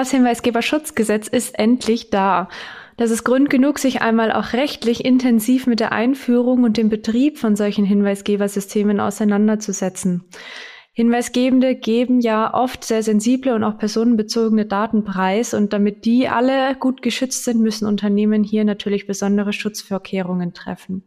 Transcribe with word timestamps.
das 0.00 0.10
Hinweisgeberschutzgesetz 0.12 1.28
ist 1.28 1.58
endlich 1.58 2.08
da. 2.08 2.48
Das 2.96 3.10
ist 3.10 3.22
Grund 3.22 3.50
genug, 3.50 3.78
sich 3.78 4.00
einmal 4.00 4.32
auch 4.32 4.54
rechtlich 4.54 5.04
intensiv 5.04 5.66
mit 5.66 5.78
der 5.78 5.92
Einführung 5.92 6.64
und 6.64 6.78
dem 6.78 6.88
Betrieb 6.88 7.38
von 7.38 7.54
solchen 7.54 7.84
Hinweisgebersystemen 7.84 8.98
auseinanderzusetzen. 8.98 10.24
Hinweisgebende 10.92 11.76
geben 11.76 12.20
ja 12.20 12.52
oft 12.54 12.82
sehr 12.84 13.02
sensible 13.02 13.54
und 13.54 13.62
auch 13.62 13.76
personenbezogene 13.76 14.64
Daten 14.64 15.04
preis 15.04 15.54
und 15.54 15.72
damit 15.72 16.04
die 16.06 16.28
alle 16.28 16.74
gut 16.76 17.02
geschützt 17.02 17.44
sind, 17.44 17.60
müssen 17.60 17.86
Unternehmen 17.86 18.42
hier 18.42 18.64
natürlich 18.64 19.06
besondere 19.06 19.52
Schutzvorkehrungen 19.52 20.54
treffen. 20.54 21.04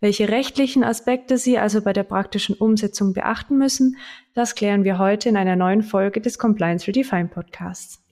Welche 0.00 0.28
rechtlichen 0.28 0.82
Aspekte 0.82 1.38
Sie 1.38 1.56
also 1.56 1.82
bei 1.82 1.92
der 1.92 2.02
praktischen 2.02 2.56
Umsetzung 2.56 3.12
beachten 3.12 3.56
müssen, 3.56 3.96
das 4.34 4.54
klären 4.56 4.82
wir 4.84 4.98
heute 4.98 5.28
in 5.28 5.36
einer 5.36 5.56
neuen 5.56 5.82
Folge 5.82 6.20
des 6.20 6.36
Compliance 6.38 6.86
Redefined 6.88 7.30
Podcasts. 7.30 8.03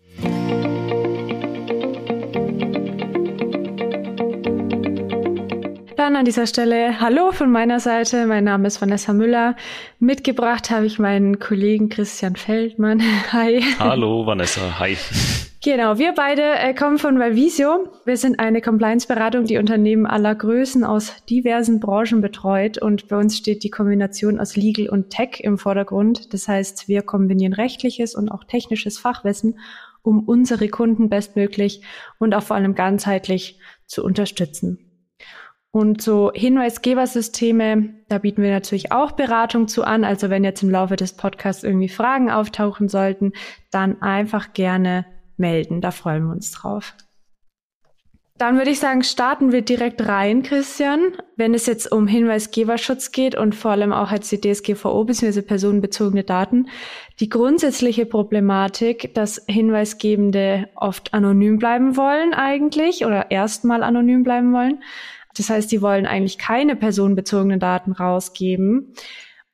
Dann 6.02 6.16
an 6.16 6.24
dieser 6.24 6.48
Stelle 6.48 7.00
Hallo 7.00 7.30
von 7.30 7.52
meiner 7.52 7.78
Seite. 7.78 8.26
Mein 8.26 8.42
Name 8.42 8.66
ist 8.66 8.80
Vanessa 8.80 9.12
Müller. 9.12 9.54
Mitgebracht 10.00 10.68
habe 10.70 10.84
ich 10.84 10.98
meinen 10.98 11.38
Kollegen 11.38 11.90
Christian 11.90 12.34
Feldmann. 12.34 13.00
Hi. 13.32 13.62
Hallo 13.78 14.26
Vanessa. 14.26 14.80
Hi. 14.80 14.96
Genau, 15.64 15.98
wir 15.98 16.12
beide 16.12 16.42
äh, 16.42 16.74
kommen 16.74 16.98
von 16.98 17.20
Valvisio. 17.20 17.88
Wir 18.04 18.16
sind 18.16 18.40
eine 18.40 18.60
Compliance-Beratung, 18.60 19.44
die 19.44 19.58
Unternehmen 19.58 20.06
aller 20.06 20.34
Größen 20.34 20.82
aus 20.82 21.24
diversen 21.30 21.78
Branchen 21.78 22.20
betreut 22.20 22.78
und 22.78 23.06
bei 23.06 23.16
uns 23.16 23.38
steht 23.38 23.62
die 23.62 23.70
Kombination 23.70 24.40
aus 24.40 24.56
Legal 24.56 24.88
und 24.88 25.10
Tech 25.10 25.38
im 25.38 25.58
Vordergrund. 25.58 26.34
Das 26.34 26.48
heißt, 26.48 26.88
wir 26.88 27.02
kombinieren 27.02 27.52
rechtliches 27.52 28.16
und 28.16 28.28
auch 28.28 28.42
technisches 28.42 28.98
Fachwissen, 28.98 29.56
um 30.02 30.26
unsere 30.26 30.68
Kunden 30.68 31.08
bestmöglich 31.08 31.82
und 32.18 32.34
auch 32.34 32.42
vor 32.42 32.56
allem 32.56 32.74
ganzheitlich 32.74 33.58
zu 33.86 34.04
unterstützen. 34.04 34.92
Und 35.70 36.02
so 36.02 36.30
Hinweisgebersysteme, 36.34 37.94
da 38.08 38.18
bieten 38.18 38.42
wir 38.42 38.50
natürlich 38.50 38.92
auch 38.92 39.12
Beratung 39.12 39.68
zu 39.68 39.84
an. 39.84 40.04
Also 40.04 40.28
wenn 40.28 40.44
jetzt 40.44 40.62
im 40.62 40.70
Laufe 40.70 40.96
des 40.96 41.14
Podcasts 41.14 41.64
irgendwie 41.64 41.88
Fragen 41.88 42.30
auftauchen 42.30 42.88
sollten, 42.88 43.32
dann 43.70 44.02
einfach 44.02 44.52
gerne 44.52 45.06
melden. 45.38 45.80
Da 45.80 45.90
freuen 45.90 46.26
wir 46.26 46.32
uns 46.32 46.50
drauf. 46.50 46.94
Dann 48.38 48.56
würde 48.56 48.70
ich 48.70 48.80
sagen, 48.80 49.04
starten 49.04 49.52
wir 49.52 49.62
direkt 49.62 50.06
rein, 50.06 50.42
Christian. 50.42 51.12
Wenn 51.36 51.54
es 51.54 51.66
jetzt 51.66 51.92
um 51.92 52.06
Hinweisgeberschutz 52.06 53.12
geht 53.12 53.36
und 53.36 53.54
vor 53.54 53.72
allem 53.72 53.92
auch 53.92 54.10
als 54.10 54.28
die 54.30 54.40
DSGVO 54.40 55.04
bzw. 55.04 55.42
personenbezogene 55.42 56.24
Daten, 56.24 56.68
die 57.20 57.28
grundsätzliche 57.28 58.06
Problematik, 58.06 59.14
dass 59.14 59.44
Hinweisgebende 59.48 60.68
oft 60.74 61.14
anonym 61.14 61.58
bleiben 61.58 61.96
wollen 61.96 62.34
eigentlich 62.34 63.04
oder 63.04 63.30
erstmal 63.30 63.82
anonym 63.82 64.22
bleiben 64.22 64.52
wollen 64.52 64.82
das 65.36 65.50
heißt, 65.50 65.72
die 65.72 65.82
wollen 65.82 66.06
eigentlich 66.06 66.38
keine 66.38 66.76
personenbezogenen 66.76 67.60
Daten 67.60 67.92
rausgeben. 67.92 68.94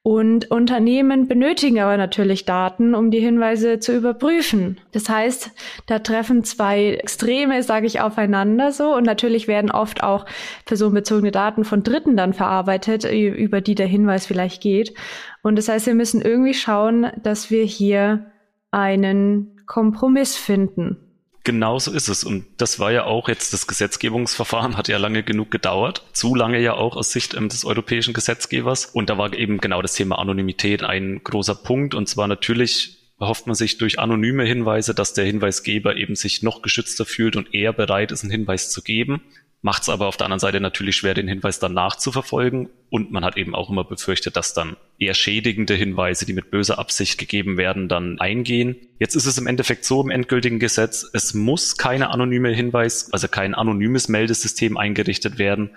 Und 0.09 0.51
Unternehmen 0.51 1.29
benötigen 1.29 1.81
aber 1.81 1.99
natürlich 1.99 2.47
Daten, 2.47 2.95
um 2.95 3.11
die 3.11 3.21
Hinweise 3.21 3.79
zu 3.79 3.95
überprüfen. 3.95 4.81
Das 4.93 5.11
heißt, 5.11 5.51
da 5.85 5.99
treffen 5.99 6.45
zwei 6.45 6.95
Extreme, 6.95 7.63
sage 7.63 7.87
ich, 7.87 8.01
aufeinander 8.01 8.73
so. 8.73 8.95
Und 8.95 9.05
natürlich 9.05 9.49
werden 9.49 9.71
oft 9.71 10.03
auch 10.03 10.25
personenbezogene 10.65 11.31
Daten 11.31 11.63
von 11.63 11.83
Dritten 11.83 12.17
dann 12.17 12.33
verarbeitet, 12.33 13.05
über 13.05 13.61
die 13.61 13.75
der 13.75 13.87
Hinweis 13.87 14.25
vielleicht 14.25 14.63
geht. 14.63 14.95
Und 15.43 15.57
das 15.57 15.69
heißt, 15.69 15.85
wir 15.85 15.95
müssen 15.95 16.23
irgendwie 16.23 16.55
schauen, 16.55 17.09
dass 17.23 17.51
wir 17.51 17.65
hier 17.65 18.33
einen 18.71 19.61
Kompromiss 19.67 20.37
finden. 20.37 21.08
Genau 21.49 21.79
so 21.79 21.93
ist 21.93 22.09
es. 22.09 22.25
Und 22.25 22.45
das 22.59 22.79
war 22.79 22.93
ja 22.93 23.05
auch 23.05 23.27
jetzt, 23.27 23.55
das 23.55 23.67
Gesetzgebungsverfahren 23.67 24.77
hat 24.77 24.87
ja 24.89 24.99
lange 24.99 25.23
genug 25.23 25.51
gedauert. 25.51 26.05
Zu 26.13 26.35
lange 26.35 26.61
ja 26.61 26.75
auch 26.75 26.95
aus 26.95 27.11
Sicht 27.11 27.33
ähm, 27.33 27.49
des 27.49 27.65
europäischen 27.65 28.13
Gesetzgebers. 28.13 28.85
Und 28.85 29.09
da 29.09 29.17
war 29.17 29.33
eben 29.33 29.57
genau 29.57 29.81
das 29.81 29.95
Thema 29.95 30.19
Anonymität 30.19 30.83
ein 30.83 31.23
großer 31.25 31.55
Punkt. 31.55 31.95
Und 31.95 32.07
zwar 32.07 32.29
natürlich 32.29 32.99
erhofft 33.19 33.47
man 33.47 33.57
sich 33.57 33.79
durch 33.79 33.99
anonyme 33.99 34.45
Hinweise, 34.45 34.95
dass 34.95 35.15
der 35.15 35.25
Hinweisgeber 35.25 35.97
eben 35.97 36.17
sich 36.17 36.43
noch 36.43 36.61
geschützter 36.61 37.07
fühlt 37.07 37.35
und 37.35 37.55
eher 37.55 37.73
bereit 37.73 38.13
ist, 38.13 38.25
einen 38.25 38.31
Hinweis 38.31 38.71
zu 38.71 38.83
geben 38.83 39.23
macht 39.61 39.83
es 39.83 39.89
aber 39.89 40.07
auf 40.07 40.17
der 40.17 40.27
anderen 40.27 40.41
Seite 40.41 40.61
natürlich 40.61 40.97
schwer, 40.97 41.15
den 41.15 41.27
Hinweis 41.29 41.59
dann 41.59 41.75
nachzuverfolgen. 41.75 42.69
Und 42.91 43.11
man 43.11 43.25
hat 43.25 43.37
eben 43.37 43.55
auch 43.55 43.71
immer 43.71 43.85
befürchtet, 43.85 44.37
dass 44.37 44.55
dann 44.55 44.77
eher 44.99 45.15
schädigende 45.15 45.75
Hinweise, 45.75 46.27
die 46.27 46.33
mit 46.33 46.51
böser 46.51 46.79
Absicht 46.79 47.19
gegeben 47.19 47.57
werden, 47.57 47.89
dann 47.89 48.21
eingehen. 48.21 48.77
Jetzt 48.99 49.17
ist 49.17 49.27
es 49.27 49.37
im 49.37 49.47
Endeffekt 49.47 49.85
so 49.85 50.01
im 50.01 50.11
endgültigen 50.11 50.59
Gesetz, 50.59 51.09
es 51.13 51.35
muss 51.35 51.77
keine 51.77 52.11
anonyme 52.11 52.51
Hinweis, 52.51 53.13
also 53.13 53.27
kein 53.27 53.55
anonymes 53.55 54.09
Meldesystem 54.09 54.77
eingerichtet 54.77 55.39
werden. 55.39 55.71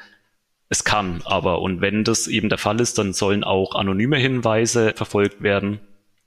Es 0.69 0.84
kann 0.84 1.22
aber, 1.25 1.62
und 1.62 1.81
wenn 1.81 2.03
das 2.03 2.28
eben 2.28 2.50
der 2.50 2.58
Fall 2.58 2.80
ist, 2.80 2.98
dann 2.98 3.13
sollen 3.13 3.44
auch 3.44 3.75
anonyme 3.75 4.18
Hinweise 4.18 4.94
verfolgt 4.96 5.42
werden. 5.44 5.81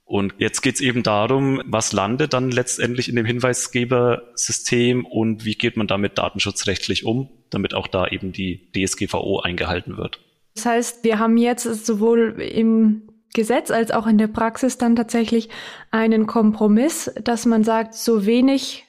Und 0.05 0.35
jetzt 0.37 0.61
geht 0.61 0.75
es 0.75 0.81
eben 0.81 1.01
darum, 1.01 1.61
was 1.65 1.91
landet 1.91 2.33
dann 2.33 2.51
letztendlich 2.51 3.09
in 3.09 3.15
dem 3.15 3.25
Hinweisgebersystem 3.25 5.03
und 5.03 5.45
wie 5.45 5.55
geht 5.55 5.77
man 5.77 5.87
damit 5.87 6.19
datenschutzrechtlich 6.19 7.05
um, 7.05 7.29
damit 7.49 7.73
auch 7.73 7.87
da 7.87 8.07
eben 8.07 8.31
die 8.31 8.71
DSGVO 8.71 9.39
eingehalten 9.39 9.97
wird. 9.97 10.19
Das 10.53 10.67
heißt, 10.67 11.03
wir 11.03 11.17
haben 11.17 11.37
jetzt 11.37 11.63
sowohl 11.85 12.39
im 12.39 13.09
Gesetz 13.33 13.71
als 13.71 13.91
auch 13.91 14.05
in 14.05 14.19
der 14.19 14.27
Praxis 14.27 14.77
dann 14.77 14.95
tatsächlich 14.95 15.49
einen 15.89 16.27
Kompromiss, 16.27 17.11
dass 17.21 17.45
man 17.47 17.63
sagt, 17.63 17.95
so 17.95 18.25
wenig 18.25 18.85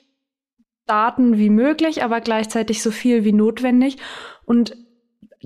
Daten 0.87 1.38
wie 1.38 1.50
möglich, 1.50 2.04
aber 2.04 2.21
gleichzeitig 2.21 2.83
so 2.83 2.91
viel 2.91 3.25
wie 3.25 3.33
notwendig. 3.33 3.97
Und 4.44 4.77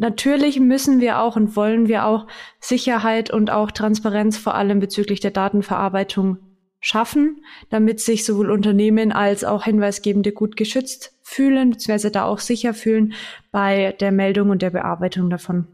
natürlich 0.01 0.59
müssen 0.59 1.01
wir 1.01 1.21
auch 1.21 1.37
und 1.37 1.55
wollen 1.57 1.89
wir 1.89 2.07
auch 2.07 2.27
Sicherheit 2.59 3.31
und 3.31 3.51
auch 3.51 3.71
Transparenz 3.71 4.37
vor 4.37 4.55
allem 4.55 4.81
bezüglich 4.81 5.21
der 5.21 5.31
Datenverarbeitung 5.31 6.39
schaffen, 6.81 7.45
damit 7.69 8.01
sich 8.01 8.25
sowohl 8.25 8.51
Unternehmen 8.51 9.13
als 9.13 9.45
auch 9.45 9.65
Hinweisgebende 9.65 10.33
gut 10.33 10.57
geschützt 10.57 11.15
fühlen, 11.23 11.71
beziehungsweise 11.71 12.11
da 12.11 12.25
auch 12.25 12.39
sicher 12.39 12.75
fühlen 12.75 13.13
bei 13.53 13.95
der 14.01 14.13
Meldung 14.13 14.51
und 14.51 14.63
der 14.63 14.71
Bearbeitung 14.71 15.31
davon. 15.31 15.67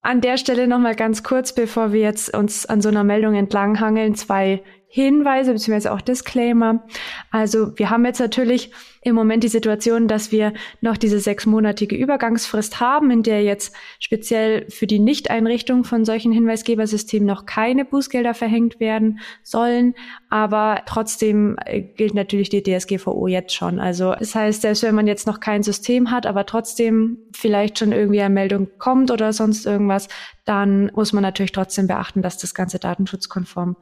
An 0.00 0.20
der 0.20 0.38
Stelle 0.38 0.68
nochmal 0.68 0.94
ganz 0.94 1.24
kurz, 1.24 1.52
bevor 1.52 1.92
wir 1.92 2.00
jetzt 2.00 2.34
uns 2.34 2.66
an 2.66 2.80
so 2.80 2.88
einer 2.88 3.02
Meldung 3.02 3.34
entlanghangeln, 3.34 4.14
zwei 4.14 4.62
Hinweise 4.90 5.52
beziehungsweise 5.52 5.92
auch 5.92 6.00
Disclaimer. 6.00 6.82
Also 7.30 7.78
wir 7.78 7.90
haben 7.90 8.06
jetzt 8.06 8.20
natürlich 8.20 8.72
im 9.02 9.14
Moment 9.14 9.44
die 9.44 9.48
Situation, 9.48 10.08
dass 10.08 10.32
wir 10.32 10.54
noch 10.80 10.96
diese 10.96 11.20
sechsmonatige 11.20 11.94
Übergangsfrist 11.94 12.80
haben, 12.80 13.10
in 13.10 13.22
der 13.22 13.42
jetzt 13.42 13.74
speziell 14.00 14.68
für 14.70 14.86
die 14.86 14.98
Nichteinrichtung 14.98 15.84
von 15.84 16.06
solchen 16.06 16.32
Hinweisgebersystemen 16.32 17.26
noch 17.26 17.44
keine 17.44 17.84
Bußgelder 17.84 18.32
verhängt 18.32 18.80
werden 18.80 19.20
sollen. 19.42 19.94
Aber 20.30 20.82
trotzdem 20.86 21.56
äh, 21.66 21.82
gilt 21.82 22.14
natürlich 22.14 22.48
die 22.48 22.62
DSGVO 22.62 23.26
jetzt 23.28 23.54
schon. 23.54 23.78
Also 23.80 24.14
das 24.18 24.34
heißt, 24.34 24.62
selbst 24.62 24.82
wenn 24.82 24.94
man 24.94 25.06
jetzt 25.06 25.26
noch 25.26 25.40
kein 25.40 25.62
System 25.62 26.10
hat, 26.10 26.26
aber 26.26 26.46
trotzdem 26.46 27.18
vielleicht 27.32 27.78
schon 27.78 27.92
irgendwie 27.92 28.22
eine 28.22 28.32
Meldung 28.32 28.68
kommt 28.78 29.10
oder 29.10 29.34
sonst 29.34 29.66
irgendwas, 29.66 30.08
dann 30.46 30.90
muss 30.94 31.12
man 31.12 31.22
natürlich 31.22 31.52
trotzdem 31.52 31.86
beachten, 31.86 32.22
dass 32.22 32.38
das 32.38 32.54
Ganze 32.54 32.78
datenschutzkonform 32.78 33.76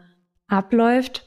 abläuft. 0.48 1.24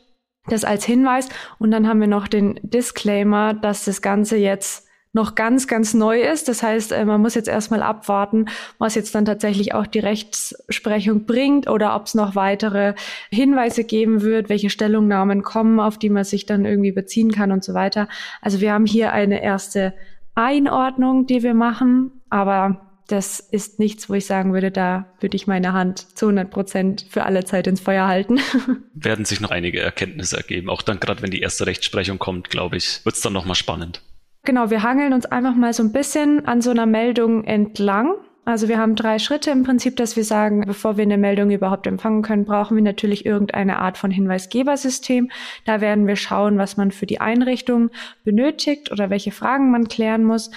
Das 0.47 0.63
als 0.63 0.83
Hinweis. 0.85 1.29
Und 1.59 1.71
dann 1.71 1.87
haben 1.87 1.99
wir 1.99 2.07
noch 2.07 2.27
den 2.27 2.59
Disclaimer, 2.63 3.53
dass 3.53 3.85
das 3.85 4.01
Ganze 4.01 4.37
jetzt 4.37 4.87
noch 5.11 5.33
ganz, 5.35 5.67
ganz 5.67 5.93
neu 5.93 6.21
ist. 6.21 6.47
Das 6.47 6.61
heißt, 6.61 6.91
äh, 6.91 7.05
man 7.05 7.21
muss 7.21 7.35
jetzt 7.35 7.47
erstmal 7.47 7.81
abwarten, 7.81 8.45
was 8.77 8.95
jetzt 8.95 9.15
dann 9.15 9.25
tatsächlich 9.25 9.73
auch 9.73 9.87
die 9.87 9.99
Rechtsprechung 9.99 11.25
bringt 11.25 11.67
oder 11.67 11.95
ob 11.95 12.05
es 12.05 12.15
noch 12.15 12.35
weitere 12.35 12.93
Hinweise 13.31 13.83
geben 13.83 14.21
wird, 14.21 14.49
welche 14.49 14.69
Stellungnahmen 14.69 15.41
kommen, 15.41 15.79
auf 15.79 15.97
die 15.97 16.09
man 16.09 16.23
sich 16.23 16.45
dann 16.45 16.65
irgendwie 16.65 16.91
beziehen 16.91 17.31
kann 17.31 17.51
und 17.51 17.63
so 17.63 17.73
weiter. 17.73 18.07
Also 18.41 18.61
wir 18.61 18.71
haben 18.71 18.85
hier 18.85 19.11
eine 19.11 19.41
erste 19.41 19.93
Einordnung, 20.35 21.25
die 21.25 21.41
wir 21.41 21.55
machen, 21.55 22.11
aber 22.29 22.88
das 23.11 23.39
ist 23.39 23.79
nichts, 23.79 24.09
wo 24.09 24.13
ich 24.13 24.25
sagen 24.25 24.53
würde, 24.53 24.71
da 24.71 25.13
würde 25.19 25.35
ich 25.35 25.47
meine 25.47 25.73
Hand 25.73 26.17
zu 26.17 26.27
100 26.27 26.49
Prozent 26.49 27.05
für 27.09 27.23
alle 27.23 27.43
Zeit 27.43 27.67
ins 27.67 27.81
Feuer 27.81 28.07
halten. 28.07 28.39
Werden 28.93 29.25
sich 29.25 29.41
noch 29.41 29.51
einige 29.51 29.79
Erkenntnisse 29.81 30.37
ergeben. 30.37 30.69
Auch 30.69 30.81
dann, 30.81 30.99
gerade 30.99 31.21
wenn 31.21 31.31
die 31.31 31.41
erste 31.41 31.65
Rechtsprechung 31.65 32.19
kommt, 32.19 32.49
glaube 32.49 32.77
ich, 32.77 33.03
wird 33.05 33.15
es 33.15 33.21
dann 33.21 33.33
nochmal 33.33 33.55
spannend. 33.55 34.01
Genau, 34.43 34.69
wir 34.69 34.83
hangeln 34.83 35.13
uns 35.13 35.25
einfach 35.25 35.55
mal 35.55 35.73
so 35.73 35.83
ein 35.83 35.91
bisschen 35.91 36.45
an 36.45 36.61
so 36.61 36.69
einer 36.69 36.85
Meldung 36.85 37.43
entlang. 37.43 38.13
Also 38.45 38.67
wir 38.67 38.79
haben 38.79 38.95
drei 38.95 39.19
Schritte 39.19 39.51
im 39.51 39.63
Prinzip, 39.63 39.95
dass 39.95 40.15
wir 40.15 40.23
sagen, 40.23 40.63
bevor 40.65 40.97
wir 40.97 41.03
eine 41.03 41.17
Meldung 41.17 41.51
überhaupt 41.51 41.85
empfangen 41.85 42.23
können, 42.23 42.45
brauchen 42.45 42.75
wir 42.75 42.83
natürlich 42.83 43.25
irgendeine 43.25 43.77
Art 43.77 43.97
von 43.97 44.09
Hinweisgebersystem. 44.09 45.29
Da 45.65 45.81
werden 45.81 46.07
wir 46.07 46.15
schauen, 46.15 46.57
was 46.57 46.77
man 46.77 46.91
für 46.91 47.05
die 47.05 47.21
Einrichtung 47.21 47.91
benötigt 48.23 48.91
oder 48.91 49.09
welche 49.09 49.31
Fragen 49.31 49.71
man 49.71 49.87
klären 49.87 50.23
muss. 50.23 50.49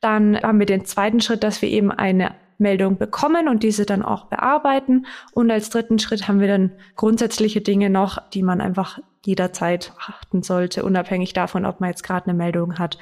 Dann 0.00 0.40
haben 0.40 0.58
wir 0.58 0.66
den 0.66 0.84
zweiten 0.84 1.20
Schritt, 1.20 1.42
dass 1.42 1.62
wir 1.62 1.68
eben 1.68 1.90
eine 1.90 2.34
Meldung 2.58 2.98
bekommen 2.98 3.48
und 3.48 3.62
diese 3.62 3.86
dann 3.86 4.02
auch 4.02 4.26
bearbeiten. 4.26 5.06
Und 5.32 5.50
als 5.50 5.70
dritten 5.70 5.98
Schritt 5.98 6.28
haben 6.28 6.40
wir 6.40 6.48
dann 6.48 6.72
grundsätzliche 6.96 7.60
Dinge 7.60 7.90
noch, 7.90 8.18
die 8.30 8.42
man 8.42 8.60
einfach 8.60 8.98
jederzeit 9.24 9.92
achten 9.98 10.42
sollte, 10.42 10.84
unabhängig 10.84 11.32
davon, 11.32 11.64
ob 11.64 11.80
man 11.80 11.90
jetzt 11.90 12.02
gerade 12.02 12.26
eine 12.28 12.36
Meldung 12.36 12.78
hat 12.78 12.98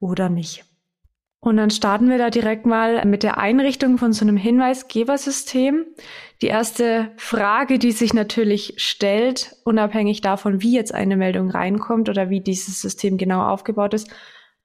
oder 0.00 0.28
nicht. 0.28 0.64
Und 1.40 1.56
dann 1.56 1.70
starten 1.70 2.08
wir 2.08 2.18
da 2.18 2.30
direkt 2.30 2.66
mal 2.66 3.04
mit 3.04 3.22
der 3.22 3.38
Einrichtung 3.38 3.96
von 3.96 4.12
so 4.12 4.24
einem 4.24 4.36
Hinweisgebersystem. 4.36 5.86
Die 6.42 6.48
erste 6.48 7.12
Frage, 7.16 7.78
die 7.78 7.92
sich 7.92 8.12
natürlich 8.12 8.74
stellt, 8.78 9.54
unabhängig 9.64 10.20
davon, 10.20 10.62
wie 10.62 10.74
jetzt 10.74 10.92
eine 10.92 11.16
Meldung 11.16 11.50
reinkommt 11.50 12.08
oder 12.08 12.28
wie 12.28 12.40
dieses 12.40 12.80
System 12.80 13.18
genau 13.18 13.42
aufgebaut 13.42 13.94
ist, 13.94 14.10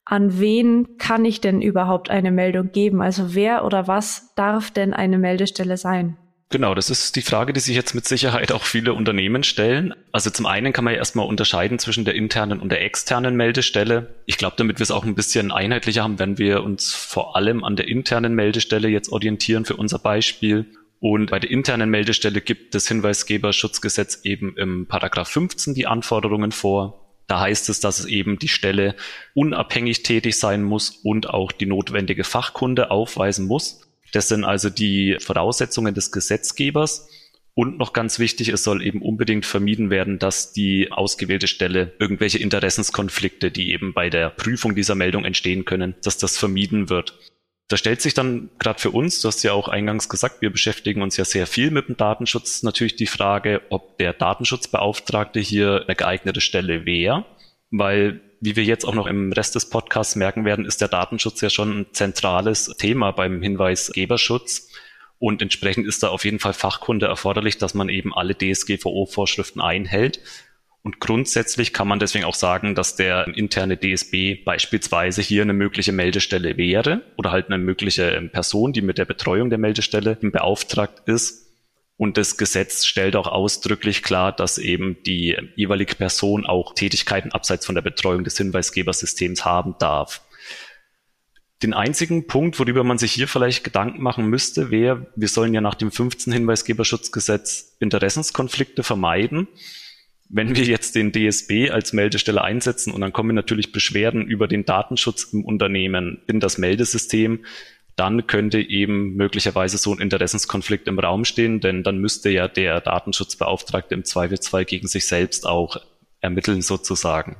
an 0.06 0.40
wen 0.40 0.98
kann 0.98 1.26
ich 1.26 1.42
denn 1.42 1.62
überhaupt 1.62 2.10
eine 2.10 2.32
Meldung 2.32 2.72
geben? 2.72 3.02
Also 3.02 3.36
wer 3.36 3.66
oder 3.66 3.88
was 3.88 4.34
darf 4.36 4.72
denn 4.72 4.94
eine 4.94 5.18
Meldestelle 5.18 5.78
sein? 5.78 6.18
Genau, 6.54 6.76
das 6.76 6.92
ist 6.92 7.16
die 7.16 7.24
Frage, 7.24 7.52
die 7.52 7.60
sich 7.60 7.76
jetzt 7.76 7.96
mit 7.96 8.08
Sicherheit 8.08 8.52
auch 8.52 8.62
viele 8.62 8.94
Unternehmen 8.94 9.42
stellen. 9.42 9.96
Also 10.12 10.30
zum 10.30 10.46
einen 10.46 10.72
kann 10.72 10.84
man 10.84 10.94
ja 10.94 11.00
erstmal 11.00 11.26
unterscheiden 11.26 11.80
zwischen 11.80 12.06
der 12.06 12.14
internen 12.14 12.60
und 12.60 12.70
der 12.70 12.84
externen 12.84 13.36
Meldestelle. 13.36 14.14
Ich 14.28 14.38
glaube, 14.38 14.56
damit 14.58 14.78
wir 14.78 14.84
es 14.84 14.92
auch 14.92 15.04
ein 15.04 15.16
bisschen 15.16 15.52
einheitlicher 15.52 16.04
haben, 16.04 16.20
werden 16.20 16.38
wir 16.38 16.64
uns 16.64 16.94
vor 16.94 17.36
allem 17.36 17.64
an 17.64 17.76
der 17.76 17.88
internen 17.88 18.36
Meldestelle 18.36 18.88
jetzt 18.88 19.12
orientieren 19.12 19.66
für 19.66 19.78
unser 19.78 19.98
Beispiel. 19.98 20.68
Und 21.00 21.32
bei 21.32 21.40
der 21.40 21.50
internen 21.50 21.90
Meldestelle 21.90 22.40
gibt 22.40 22.76
das 22.76 22.88
Hinweisgeberschutzgesetz 22.88 24.20
eben 24.24 24.56
im 24.56 24.86
Paragraph 24.86 25.30
15 25.30 25.74
die 25.74 25.88
Anforderungen 25.88 26.52
vor. 26.52 27.03
Da 27.34 27.40
heißt 27.40 27.70
es, 27.70 27.80
dass 27.80 28.06
eben 28.06 28.38
die 28.38 28.48
Stelle 28.48 28.96
unabhängig 29.34 30.04
tätig 30.04 30.38
sein 30.38 30.62
muss 30.62 30.92
und 30.92 31.32
auch 31.32 31.52
die 31.52 31.66
notwendige 31.66 32.24
Fachkunde 32.24 32.92
aufweisen 32.92 33.48
muss. 33.48 33.82
Das 34.12 34.28
sind 34.28 34.44
also 34.44 34.70
die 34.70 35.18
Voraussetzungen 35.20 35.96
des 35.96 36.12
Gesetzgebers. 36.12 37.10
Und 37.56 37.80
noch 37.80 37.92
ganz 37.92 38.20
wichtig, 38.20 38.50
es 38.50 38.64
soll 38.64 38.86
eben 38.86 39.02
unbedingt 39.02 39.48
vermieden 39.48 39.90
werden, 39.90 40.20
dass 40.20 40.54
die 40.54 40.92
ausgewählte 40.92 41.48
Stelle 41.48 41.94
irgendwelche 41.98 42.38
Interessenskonflikte, 42.38 43.50
die 43.50 43.72
eben 43.72 43.96
bei 43.96 44.12
der 44.12 44.30
Prüfung 44.30 44.76
dieser 44.76 44.94
Meldung 44.94 45.26
entstehen 45.26 45.66
können, 45.66 45.96
dass 46.04 46.20
das 46.20 46.38
vermieden 46.38 46.90
wird. 46.90 47.18
Da 47.69 47.77
stellt 47.77 48.01
sich 48.01 48.13
dann 48.13 48.50
gerade 48.60 48.80
für 48.80 48.92
uns, 48.92 49.21
du 49.21 49.27
hast 49.30 49.42
ja 49.44 49.54
auch 49.54 49.68
eingangs 49.68 50.10
gesagt, 50.10 50.42
wir 50.42 50.51
beschäftigen 50.51 51.01
uns 51.01 51.18
ja 51.18 51.25
sehr 51.25 51.48
viel 51.48 51.71
mit 51.71 51.88
dem 51.88 51.98
Datenschutz, 51.98 52.62
natürlich 52.62 52.95
die 52.95 53.07
Frage, 53.07 53.62
ob 53.69 53.98
der 53.98 54.13
Datenschutzbeauftragte 54.13 55.39
hier 55.39 55.83
eine 55.88 55.95
geeignete 55.95 56.42
Stelle 56.42 56.86
wäre, 56.86 57.25
weil 57.71 58.21
wie 58.44 58.57
wir 58.57 58.65
jetzt 58.65 58.83
auch 58.83 58.94
noch 58.94 59.07
im 59.07 59.31
Rest 59.31 59.56
des 59.56 59.69
Podcasts 59.69 60.18
merken 60.18 60.44
werden, 60.44 60.65
ist 60.65 60.81
der 60.81 60.89
Datenschutz 60.89 61.39
ja 61.39 61.50
schon 61.50 61.80
ein 61.80 61.86
zentrales 61.94 62.65
Thema 62.77 63.12
beim 63.12 63.42
Hinweisgeberschutz. 63.42 64.69
Und 65.18 65.42
entsprechend 65.42 65.88
ist 65.88 66.04
da 66.04 66.10
auf 66.10 66.25
jeden 66.25 66.39
Fall 66.39 66.51
Fachkunde 66.51 67.06
erforderlich, 67.06 67.57
dass 67.57 67.74
man 67.74 67.88
eben 67.88 68.13
alle 68.13 68.36
DSGVO-Vorschriften 68.38 69.62
einhält. 69.62 70.19
Und 70.84 71.00
grundsätzlich 71.00 71.72
kann 71.72 71.88
man 71.88 72.00
deswegen 72.00 72.26
auch 72.26 72.36
sagen, 72.36 72.76
dass 72.76 72.98
der 72.98 73.28
interne 73.36 73.78
DSB 73.78 74.44
beispielsweise 74.44 75.22
hier 75.22 75.42
eine 75.42 75.54
mögliche 75.54 75.94
Meldestelle 75.94 76.58
wäre 76.58 77.04
oder 77.18 77.32
halt 77.32 77.48
eine 77.48 77.58
mögliche 77.58 78.22
Person, 78.34 78.74
die 78.74 78.82
mit 78.82 78.98
der 78.98 79.06
Betreuung 79.06 79.50
der 79.50 79.60
Meldestelle 79.60 80.18
beauftragt 80.22 81.08
ist. 81.08 81.44
Und 81.96 82.18
das 82.18 82.36
Gesetz 82.36 82.84
stellt 82.84 83.16
auch 83.16 83.28
ausdrücklich 83.28 84.04
klar, 84.04 84.34
dass 84.34 84.58
eben 84.58 84.98
die 85.04 85.38
jeweilige 85.56 85.96
Person 85.96 86.46
auch 86.46 86.74
Tätigkeiten 86.74 87.32
abseits 87.32 87.66
von 87.66 87.76
der 87.76 87.82
Betreuung 87.82 88.26
des 88.26 88.38
Hinweisgebersystems 88.38 89.46
haben 89.46 89.76
darf. 89.80 90.22
Den 91.62 91.74
einzigen 91.74 92.28
Punkt, 92.28 92.60
worüber 92.60 92.84
man 92.84 92.98
sich 92.98 93.14
hier 93.14 93.30
vielleicht 93.30 93.64
Gedanken 93.64 94.04
machen 94.04 94.26
müsste, 94.26 94.70
wäre, 94.70 95.08
wir 95.16 95.30
sollen 95.30 95.54
ja 95.54 95.62
nach 95.62 95.76
dem 95.76 95.92
15 95.92 96.34
Hinweisgeberschutzgesetz 96.34 97.78
Interessenskonflikte 97.80 98.84
vermeiden. 98.84 99.48
Wenn 100.30 100.56
wir 100.56 100.64
jetzt 100.64 100.96
den 100.96 101.12
DSB 101.12 101.70
als 101.70 101.94
Meldestelle 101.94 102.44
einsetzen 102.44 102.92
und 102.92 103.02
dann 103.02 103.14
kommen 103.14 103.36
natürlich 103.36 103.72
Beschwerden 103.72 104.25
über 104.25 104.48
den 104.48 104.66
Datenschutz 104.66 105.25
im 105.34 105.46
Unternehmen 105.46 106.22
in 106.28 106.40
das 106.40 106.58
Meldesystem, 106.58 107.46
dann 107.96 108.25
könnte 108.25 108.60
eben 108.60 109.16
möglicherweise 109.16 109.78
so 109.78 109.94
ein 109.94 110.00
Interessenskonflikt 110.00 110.88
im 110.88 110.98
Raum 110.98 111.25
stehen, 111.25 111.60
denn 111.60 111.84
dann 111.84 112.00
müsste 112.00 112.30
ja 112.30 112.48
der 112.48 112.81
Datenschutzbeauftragte 112.81 113.94
im 113.94 114.04
Zweifelsfall 114.04 114.66
gegen 114.66 114.88
sich 114.88 115.06
selbst 115.06 115.46
auch 115.46 115.78
ermitteln 116.20 116.62
sozusagen. 116.62 117.36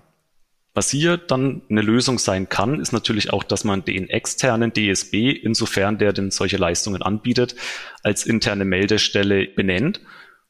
Was 0.76 0.90
hier 0.90 1.18
dann 1.18 1.62
eine 1.70 1.82
Lösung 1.82 2.18
sein 2.18 2.50
kann, 2.50 2.80
ist 2.80 2.94
natürlich 2.94 3.32
auch, 3.32 3.44
dass 3.44 3.64
man 3.64 3.86
den 3.86 4.10
externen 4.10 4.74
DSB, 4.74 5.32
insofern 5.32 6.00
der 6.00 6.14
denn 6.14 6.32
solche 6.32 6.58
Leistungen 6.58 7.04
anbietet, 7.04 7.56
als 8.02 8.26
interne 8.26 8.66
Meldestelle 8.66 9.48
benennt 9.48 10.02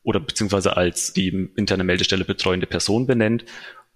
oder 0.03 0.19
beziehungsweise 0.19 0.77
als 0.77 1.13
die 1.13 1.50
interne 1.55 1.83
Meldestelle 1.83 2.25
betreuende 2.25 2.67
Person 2.67 3.07
benennt. 3.07 3.45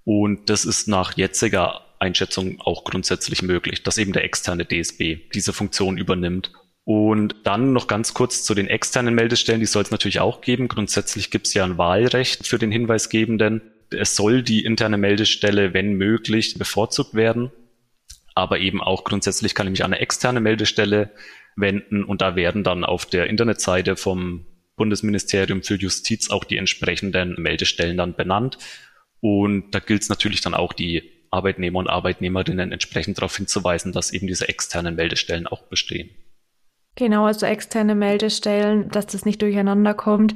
Und 0.03 0.49
das 0.49 0.65
ist 0.65 0.87
nach 0.87 1.17
jetziger 1.17 1.81
Einschätzung 1.99 2.61
auch 2.61 2.83
grundsätzlich 2.83 3.41
möglich, 3.41 3.83
dass 3.83 3.97
eben 3.97 4.13
der 4.13 4.23
externe 4.23 4.65
DSB 4.65 5.29
diese 5.33 5.53
Funktion 5.53 5.97
übernimmt. 5.97 6.51
Und 6.85 7.35
dann 7.43 7.73
noch 7.73 7.87
ganz 7.87 8.13
kurz 8.13 8.43
zu 8.43 8.55
den 8.55 8.67
externen 8.67 9.13
Meldestellen, 9.13 9.59
die 9.59 9.65
soll 9.65 9.83
es 9.83 9.91
natürlich 9.91 10.21
auch 10.21 10.39
geben. 10.39 10.69
Grundsätzlich 10.69 11.31
gibt 11.31 11.47
es 11.47 11.53
ja 11.53 11.65
ein 11.65 11.77
Wahlrecht 11.77 12.47
für 12.47 12.57
den 12.57 12.71
Hinweisgebenden. 12.71 13.61
Es 13.89 14.15
soll 14.15 14.41
die 14.41 14.63
interne 14.63 14.97
Meldestelle, 14.97 15.73
wenn 15.73 15.93
möglich, 15.93 16.57
bevorzugt 16.57 17.13
werden. 17.13 17.51
Aber 18.35 18.59
eben 18.59 18.81
auch 18.81 19.03
grundsätzlich 19.03 19.53
kann 19.53 19.67
ich 19.67 19.71
mich 19.71 19.83
an 19.83 19.91
eine 19.91 20.01
externe 20.01 20.39
Meldestelle 20.39 21.11
wenden 21.57 22.03
und 22.03 22.21
da 22.21 22.35
werden 22.35 22.63
dann 22.63 22.85
auf 22.85 23.05
der 23.05 23.27
Internetseite 23.27 23.97
vom 23.97 24.45
Bundesministerium 24.77 25.63
für 25.63 25.75
Justiz 25.75 26.29
auch 26.29 26.45
die 26.45 26.57
entsprechenden 26.57 27.35
Meldestellen 27.37 27.97
dann 27.97 28.15
benannt. 28.15 28.57
Und 29.19 29.71
da 29.71 29.79
gilt 29.79 30.03
es 30.03 30.09
natürlich 30.09 30.41
dann 30.41 30.53
auch 30.53 30.71
die 30.71 31.11
Arbeitnehmer 31.31 31.79
und 31.79 31.89
Arbeitnehmerinnen 31.89 32.71
entsprechend 32.71 33.17
darauf 33.17 33.35
hinzuweisen, 33.35 33.91
dass 33.91 34.13
eben 34.13 34.27
diese 34.27 34.47
externen 34.47 34.95
Meldestellen 34.95 35.47
auch 35.47 35.63
bestehen. 35.63 36.09
Genau, 36.95 37.25
also 37.25 37.45
externe 37.45 37.93
Meldestellen, 37.93 38.89
dass 38.89 39.05
das 39.07 39.25
nicht 39.25 39.41
durcheinander 39.41 39.93
kommt, 39.93 40.33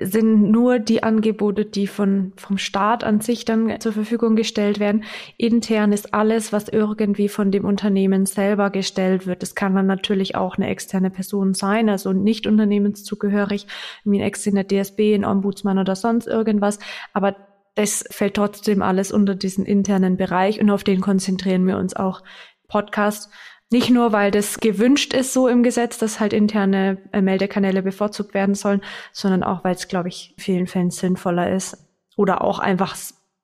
sind 0.00 0.50
nur 0.50 0.78
die 0.78 1.02
Angebote, 1.02 1.64
die 1.64 1.86
von, 1.86 2.32
vom 2.36 2.58
Staat 2.58 3.04
an 3.04 3.20
sich 3.20 3.44
dann 3.44 3.80
zur 3.80 3.92
Verfügung 3.92 4.36
gestellt 4.36 4.78
werden. 4.78 5.04
Intern 5.36 5.92
ist 5.92 6.12
alles, 6.12 6.52
was 6.52 6.68
irgendwie 6.68 7.28
von 7.28 7.50
dem 7.50 7.64
Unternehmen 7.64 8.26
selber 8.26 8.70
gestellt 8.70 9.26
wird. 9.26 9.42
Das 9.42 9.54
kann 9.54 9.74
dann 9.74 9.86
natürlich 9.86 10.34
auch 10.34 10.56
eine 10.56 10.68
externe 10.68 11.10
Person 11.10 11.54
sein, 11.54 11.88
also 11.88 12.12
nicht 12.12 12.46
unternehmenszugehörig, 12.46 13.66
wie 14.04 14.18
ein 14.18 14.26
externer 14.26 14.64
DSB, 14.64 15.14
ein 15.14 15.24
Ombudsmann 15.24 15.78
oder 15.78 15.96
sonst 15.96 16.26
irgendwas. 16.26 16.78
Aber 17.12 17.36
das 17.74 18.04
fällt 18.10 18.34
trotzdem 18.34 18.82
alles 18.82 19.12
unter 19.12 19.34
diesen 19.34 19.64
internen 19.64 20.16
Bereich 20.16 20.60
und 20.60 20.70
auf 20.70 20.84
den 20.84 21.00
konzentrieren 21.00 21.66
wir 21.66 21.78
uns 21.78 21.94
auch 21.94 22.22
Podcast. 22.68 23.30
Nicht 23.70 23.90
nur, 23.90 24.12
weil 24.12 24.30
das 24.30 24.60
gewünscht 24.60 25.12
ist 25.12 25.32
so 25.32 25.48
im 25.48 25.62
Gesetz, 25.64 25.98
dass 25.98 26.20
halt 26.20 26.32
interne 26.32 26.98
äh, 27.12 27.20
Meldekanäle 27.20 27.82
bevorzugt 27.82 28.32
werden 28.32 28.54
sollen, 28.54 28.80
sondern 29.12 29.42
auch, 29.42 29.64
weil 29.64 29.74
es, 29.74 29.88
glaube 29.88 30.08
ich, 30.08 30.34
in 30.36 30.42
vielen 30.42 30.66
Fällen 30.68 30.90
sinnvoller 30.90 31.52
ist 31.52 31.76
oder 32.16 32.42
auch 32.42 32.60
einfach 32.60 32.96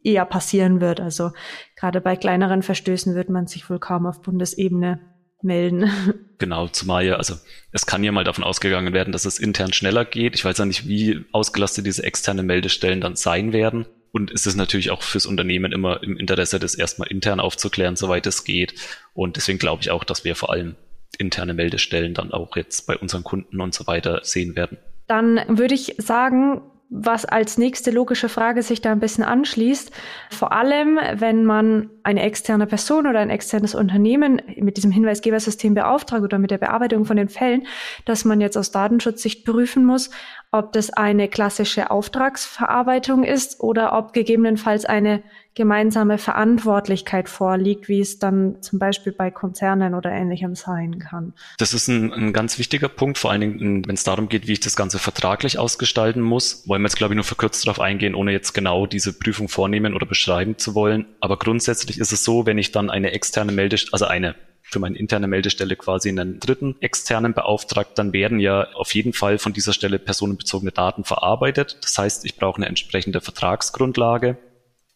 eher 0.04 0.24
passieren 0.24 0.80
wird. 0.80 1.00
Also 1.00 1.32
gerade 1.76 2.00
bei 2.00 2.16
kleineren 2.16 2.62
Verstößen 2.62 3.14
wird 3.14 3.30
man 3.30 3.46
sich 3.46 3.68
wohl 3.68 3.80
kaum 3.80 4.06
auf 4.06 4.22
Bundesebene 4.22 5.00
melden. 5.42 5.90
Genau, 6.42 6.66
zumal 6.66 7.04
ja, 7.04 7.14
also 7.14 7.36
es 7.70 7.86
kann 7.86 8.02
ja 8.02 8.10
mal 8.10 8.24
davon 8.24 8.42
ausgegangen 8.42 8.92
werden, 8.92 9.12
dass 9.12 9.26
es 9.26 9.38
intern 9.38 9.72
schneller 9.72 10.04
geht. 10.04 10.34
Ich 10.34 10.44
weiß 10.44 10.58
ja 10.58 10.64
nicht, 10.64 10.88
wie 10.88 11.24
ausgelastet 11.30 11.86
diese 11.86 12.02
externen 12.02 12.46
Meldestellen 12.46 13.00
dann 13.00 13.14
sein 13.14 13.52
werden. 13.52 13.86
Und 14.12 14.30
es 14.30 14.46
ist 14.46 14.56
natürlich 14.56 14.90
auch 14.90 15.02
fürs 15.02 15.26
Unternehmen 15.26 15.72
immer 15.72 16.02
im 16.02 16.18
Interesse, 16.18 16.58
das 16.58 16.74
erstmal 16.74 17.08
intern 17.08 17.40
aufzuklären, 17.40 17.96
soweit 17.96 18.26
es 18.26 18.44
geht. 18.44 18.74
Und 19.14 19.36
deswegen 19.36 19.58
glaube 19.58 19.82
ich 19.82 19.90
auch, 19.90 20.04
dass 20.04 20.24
wir 20.24 20.36
vor 20.36 20.50
allem 20.50 20.76
interne 21.18 21.54
Meldestellen 21.54 22.14
dann 22.14 22.32
auch 22.32 22.56
jetzt 22.56 22.86
bei 22.86 22.96
unseren 22.96 23.24
Kunden 23.24 23.60
und 23.60 23.74
so 23.74 23.86
weiter 23.86 24.20
sehen 24.22 24.54
werden. 24.54 24.78
Dann 25.08 25.40
würde 25.48 25.74
ich 25.74 25.94
sagen, 25.98 26.62
was 26.94 27.24
als 27.24 27.56
nächste 27.56 27.90
logische 27.90 28.28
Frage 28.28 28.62
sich 28.62 28.82
da 28.82 28.92
ein 28.92 29.00
bisschen 29.00 29.24
anschließt. 29.24 29.90
Vor 30.30 30.52
allem, 30.52 30.98
wenn 31.14 31.46
man 31.46 31.88
eine 32.02 32.22
externe 32.22 32.66
Person 32.66 33.06
oder 33.06 33.20
ein 33.20 33.30
externes 33.30 33.74
Unternehmen 33.74 34.42
mit 34.56 34.76
diesem 34.76 34.90
Hinweisgebersystem 34.90 35.72
beauftragt 35.72 36.22
oder 36.22 36.38
mit 36.38 36.50
der 36.50 36.58
Bearbeitung 36.58 37.06
von 37.06 37.16
den 37.16 37.30
Fällen, 37.30 37.66
dass 38.04 38.26
man 38.26 38.42
jetzt 38.42 38.58
aus 38.58 38.72
Datenschutzsicht 38.72 39.46
prüfen 39.46 39.86
muss, 39.86 40.10
ob 40.50 40.72
das 40.72 40.90
eine 40.90 41.28
klassische 41.28 41.90
Auftragsverarbeitung 41.90 43.24
ist 43.24 43.60
oder 43.60 43.96
ob 43.96 44.12
gegebenenfalls 44.12 44.84
eine 44.84 45.22
gemeinsame 45.54 46.18
Verantwortlichkeit 46.18 47.28
vorliegt, 47.28 47.88
wie 47.88 48.00
es 48.00 48.18
dann 48.18 48.62
zum 48.62 48.78
Beispiel 48.78 49.12
bei 49.12 49.30
Konzernen 49.30 49.94
oder 49.94 50.10
ähnlichem 50.10 50.54
sein 50.54 50.98
kann. 50.98 51.34
Das 51.58 51.74
ist 51.74 51.88
ein, 51.88 52.12
ein 52.12 52.32
ganz 52.32 52.58
wichtiger 52.58 52.88
Punkt, 52.88 53.18
vor 53.18 53.30
allen 53.30 53.40
Dingen, 53.40 53.86
wenn 53.86 53.94
es 53.94 54.04
darum 54.04 54.28
geht, 54.28 54.46
wie 54.46 54.52
ich 54.52 54.60
das 54.60 54.76
Ganze 54.76 54.98
vertraglich 54.98 55.58
ausgestalten 55.58 56.22
muss. 56.22 56.66
Wollen 56.66 56.82
wir 56.82 56.86
jetzt, 56.86 56.96
glaube 56.96 57.14
ich, 57.14 57.16
nur 57.16 57.24
verkürzt 57.24 57.66
darauf 57.66 57.80
eingehen, 57.80 58.14
ohne 58.14 58.32
jetzt 58.32 58.52
genau 58.54 58.86
diese 58.86 59.12
Prüfung 59.12 59.48
vornehmen 59.48 59.94
oder 59.94 60.06
beschreiben 60.06 60.56
zu 60.56 60.74
wollen. 60.74 61.06
Aber 61.20 61.38
grundsätzlich 61.38 61.98
ist 61.98 62.12
es 62.12 62.24
so, 62.24 62.46
wenn 62.46 62.58
ich 62.58 62.72
dann 62.72 62.88
eine 62.88 63.12
externe 63.12 63.52
Meldestelle, 63.52 63.92
also 63.92 64.06
eine 64.06 64.34
für 64.62 64.78
meine 64.78 64.96
interne 64.96 65.28
Meldestelle 65.28 65.76
quasi 65.76 66.08
einen 66.08 66.40
dritten 66.40 66.76
externen 66.80 67.34
beauftragt, 67.34 67.98
dann 67.98 68.14
werden 68.14 68.40
ja 68.40 68.68
auf 68.72 68.94
jeden 68.94 69.12
Fall 69.12 69.36
von 69.36 69.52
dieser 69.52 69.74
Stelle 69.74 69.98
personenbezogene 69.98 70.72
Daten 70.72 71.04
verarbeitet. 71.04 71.76
Das 71.82 71.98
heißt, 71.98 72.24
ich 72.24 72.36
brauche 72.36 72.56
eine 72.56 72.66
entsprechende 72.66 73.20
Vertragsgrundlage. 73.20 74.38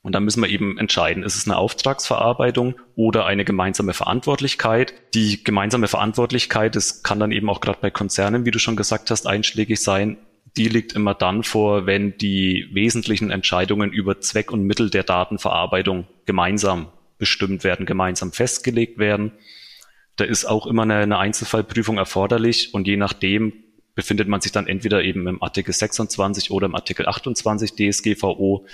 Und 0.07 0.13
da 0.13 0.21
müssen 0.21 0.41
wir 0.41 0.49
eben 0.49 0.79
entscheiden, 0.79 1.25
ist 1.25 1.35
es 1.35 1.49
eine 1.49 1.57
Auftragsverarbeitung 1.57 2.77
oder 2.95 3.27
eine 3.27 3.45
gemeinsame 3.45 3.93
Verantwortlichkeit. 3.93 4.95
Die 5.15 5.43
gemeinsame 5.43 5.89
Verantwortlichkeit, 5.89 6.77
das 6.77 7.03
kann 7.03 7.19
dann 7.19 7.33
eben 7.33 7.51
auch 7.51 7.61
gerade 7.61 7.81
bei 7.81 7.91
Konzernen, 7.91 8.45
wie 8.45 8.53
du 8.53 8.61
schon 8.61 8.77
gesagt 8.77 9.11
hast, 9.11 9.27
einschlägig 9.27 9.83
sein. 9.83 10.17
Die 10.57 10.69
liegt 10.69 10.93
immer 10.93 11.13
dann 11.15 11.43
vor, 11.43 11.87
wenn 11.87 12.17
die 12.19 12.69
wesentlichen 12.73 13.33
Entscheidungen 13.33 13.93
über 13.93 14.21
Zweck 14.21 14.53
und 14.53 14.63
Mittel 14.63 14.91
der 14.91 15.03
Datenverarbeitung 15.03 16.07
gemeinsam 16.25 16.87
bestimmt 17.19 17.65
werden, 17.65 17.85
gemeinsam 17.85 18.31
festgelegt 18.31 18.99
werden. 18.99 19.33
Da 20.15 20.23
ist 20.23 20.45
auch 20.45 20.69
immer 20.69 20.85
eine 20.85 21.19
Einzelfallprüfung 21.19 21.99
erforderlich 21.99 22.73
und 22.73 22.87
je 22.87 22.97
nachdem 22.97 23.55
befindet 23.97 24.29
man 24.29 24.41
sich 24.41 24.53
dann 24.53 24.69
entweder 24.69 25.03
eben 25.03 25.27
im 25.27 25.43
Artikel 25.43 25.73
26 25.73 26.53
oder 26.53 26.67
im 26.67 26.77
Artikel 26.77 27.09
28 27.09 27.73
DSGVO 27.75 28.67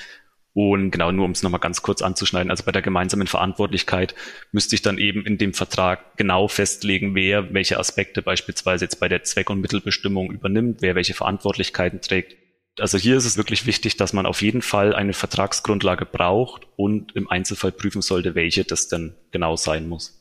und 0.55 0.91
genau, 0.91 1.13
nur 1.13 1.25
um 1.25 1.31
es 1.31 1.43
nochmal 1.43 1.61
ganz 1.61 1.83
kurz 1.83 2.03
anzuschneiden, 2.03 2.51
also 2.51 2.65
bei 2.65 2.73
der 2.73 2.83
gemeinsamen 2.83 3.27
Verantwortlichkeit 3.27 4.15
müsste 4.53 4.75
ich 4.75 4.83
dann 4.83 4.99
eben 4.99 5.25
in 5.25 5.39
dem 5.39 5.55
Vertrag 5.55 6.17
genau 6.17 6.47
festlegen, 6.47 7.15
wer 7.15 7.55
welche 7.55 7.79
Aspekte 7.79 8.21
beispielsweise 8.21 8.85
jetzt 8.85 9.01
bei 9.01 9.09
der 9.09 9.23
Zweck- 9.23 9.49
und 9.49 9.61
Mittelbestimmung 9.61 10.31
übernimmt, 10.31 10.83
wer 10.83 10.95
welche 10.95 11.15
Verantwortlichkeiten 11.15 12.03
trägt. 12.03 12.37
Also 12.79 12.99
hier 12.99 13.17
ist 13.17 13.25
es 13.25 13.37
wirklich 13.37 13.67
wichtig, 13.67 13.97
dass 13.97 14.13
man 14.13 14.27
auf 14.27 14.43
jeden 14.43 14.63
Fall 14.63 14.95
eine 14.95 15.13
Vertragsgrundlage 15.15 16.07
braucht 16.07 16.67
und 16.77 17.15
im 17.17 17.31
Einzelfall 17.31 17.73
prüfen 17.73 18.03
sollte, 18.03 18.35
welche 18.35 18.65
das 18.65 18.89
denn 18.89 19.15
genau 19.31 19.57
sein 19.57 19.89
muss. 19.89 20.19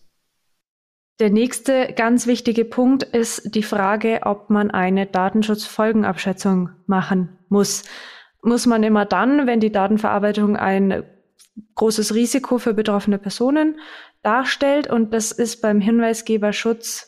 Der 1.19 1.29
nächste 1.29 1.93
ganz 1.93 2.25
wichtige 2.25 2.65
Punkt 2.65 3.03
ist 3.03 3.53
die 3.53 3.63
Frage, 3.63 4.21
ob 4.23 4.49
man 4.49 4.71
eine 4.71 5.05
Datenschutzfolgenabschätzung 5.05 6.69
machen 6.87 7.37
muss 7.47 7.83
muss 8.41 8.65
man 8.65 8.83
immer 8.83 9.05
dann, 9.05 9.47
wenn 9.47 9.59
die 9.59 9.71
Datenverarbeitung 9.71 10.55
ein 10.57 11.03
großes 11.75 12.13
Risiko 12.15 12.57
für 12.57 12.73
betroffene 12.73 13.17
Personen 13.17 13.79
darstellt. 14.23 14.87
Und 14.87 15.13
das 15.13 15.31
ist 15.31 15.61
beim 15.61 15.81
Hinweisgeberschutz 15.81 17.07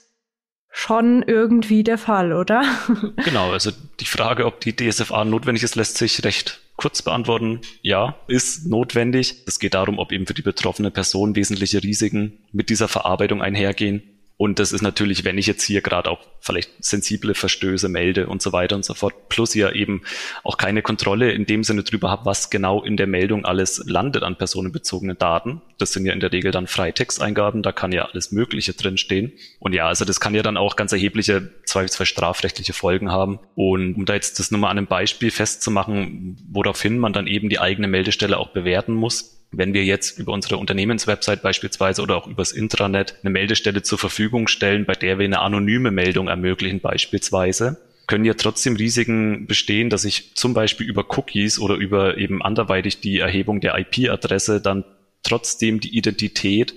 schon 0.69 1.21
irgendwie 1.21 1.83
der 1.83 1.99
Fall, 1.99 2.33
oder? 2.33 2.63
Genau, 3.23 3.51
also 3.51 3.71
die 3.99 4.05
Frage, 4.05 4.45
ob 4.45 4.59
die 4.59 4.75
DSFA 4.75 5.23
notwendig 5.23 5.63
ist, 5.63 5.75
lässt 5.75 5.97
sich 5.97 6.23
recht 6.23 6.61
kurz 6.77 7.03
beantworten. 7.03 7.61
Ja, 7.83 8.15
ist 8.27 8.65
notwendig. 8.65 9.43
Es 9.45 9.59
geht 9.59 9.75
darum, 9.75 9.99
ob 9.99 10.11
eben 10.11 10.25
für 10.25 10.33
die 10.33 10.41
betroffene 10.41 10.89
Person 10.89 11.35
wesentliche 11.35 11.83
Risiken 11.83 12.39
mit 12.51 12.69
dieser 12.69 12.87
Verarbeitung 12.87 13.41
einhergehen. 13.41 14.01
Und 14.43 14.59
das 14.59 14.73
ist 14.73 14.81
natürlich, 14.81 15.23
wenn 15.23 15.38
ich 15.38 15.47
jetzt 15.47 15.63
hier 15.63 15.79
gerade 15.79 16.12
auch 16.12 16.19
vielleicht 16.41 16.69
sensible 16.83 17.33
Verstöße 17.33 17.88
melde 17.88 18.27
und 18.27 18.41
so 18.41 18.51
weiter 18.51 18.75
und 18.75 18.83
so 18.83 18.93
fort, 18.93 19.29
plus 19.29 19.53
ja 19.53 19.71
eben 19.71 20.01
auch 20.43 20.57
keine 20.57 20.81
Kontrolle 20.81 21.31
in 21.31 21.45
dem 21.45 21.63
Sinne 21.63 21.83
drüber 21.83 22.09
habe, 22.09 22.25
was 22.25 22.50
genau 22.50 22.83
in 22.83 22.97
der 22.97 23.07
Meldung 23.07 23.45
alles 23.45 23.81
landet 23.85 24.21
an 24.21 24.38
personenbezogenen 24.38 25.17
Daten. 25.17 25.62
Das 25.77 25.93
sind 25.93 26.05
ja 26.05 26.12
in 26.12 26.19
der 26.19 26.33
Regel 26.33 26.51
dann 26.51 26.67
Freitexteingaben, 26.67 27.63
da 27.63 27.71
kann 27.71 27.93
ja 27.93 28.03
alles 28.03 28.33
Mögliche 28.33 28.73
drinstehen. 28.73 29.31
Und 29.59 29.71
ja, 29.71 29.88
also 29.88 30.03
das 30.03 30.19
kann 30.19 30.35
ja 30.35 30.43
dann 30.43 30.57
auch 30.57 30.75
ganz 30.75 30.91
erhebliche, 30.91 31.50
zweifelsfrei 31.63 32.03
strafrechtliche 32.03 32.73
Folgen 32.73 33.13
haben. 33.13 33.39
Und 33.55 33.95
um 33.95 34.03
da 34.03 34.13
jetzt 34.13 34.39
das 34.39 34.51
nur 34.51 34.59
mal 34.59 34.71
an 34.71 34.77
einem 34.77 34.88
Beispiel 34.88 35.31
festzumachen, 35.31 36.35
woraufhin 36.51 36.97
man 36.97 37.13
dann 37.13 37.27
eben 37.27 37.47
die 37.47 37.62
eigene 37.62 37.88
Meldestelle 37.88 38.38
auch 38.38 38.50
bewerten 38.50 38.93
muss, 38.93 39.32
wenn 39.53 39.74
wir 39.74 39.86
jetzt 39.86 40.17
über 40.19 40.33
unsere 40.33 40.57
Unternehmenswebsite 40.57 41.41
beispielsweise 41.41 42.01
oder 42.01 42.17
auch 42.17 42.27
übers 42.27 42.51
Intranet 42.51 43.15
eine 43.22 43.29
Meldestelle 43.29 43.83
zur 43.83 43.98
Verfügung 43.98 44.48
stellen, 44.48 44.86
bei 44.86 44.93
der 44.93 45.19
wir 45.19 45.25
eine 45.25 45.39
anonyme 45.39 45.91
Meldung 45.91 46.27
ermöglichen 46.27 46.79
beispielsweise, 46.79 47.77
können 48.07 48.25
ja 48.25 48.33
trotzdem 48.33 48.75
Risiken 48.75 49.48
bestehen, 49.48 49.89
dass 49.89 50.05
ich 50.05 50.36
zum 50.36 50.53
Beispiel 50.53 50.88
über 50.88 51.05
Cookies 51.17 51.60
oder 51.60 51.75
über 51.75 52.17
eben 52.17 52.41
anderweitig 52.41 53.00
die 53.00 53.19
Erhebung 53.19 53.62
der 53.62 53.77
IP-Adresse 53.77 54.60
dann 54.60 54.83
trotzdem 55.24 55.79
die 55.79 55.95
Identität 55.95 56.74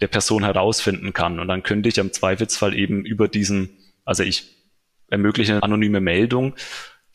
der 0.00 0.06
Person 0.06 0.44
herausfinden 0.44 1.12
kann. 1.12 1.40
Und 1.40 1.48
dann 1.48 1.62
könnte 1.62 1.88
ich 1.88 1.98
am 1.98 2.12
Zweifelsfall 2.12 2.76
eben 2.76 3.04
über 3.04 3.28
diesen, 3.28 3.70
also 4.04 4.22
ich 4.22 4.44
ermögliche 5.08 5.54
eine 5.54 5.62
anonyme 5.62 6.00
Meldung, 6.00 6.54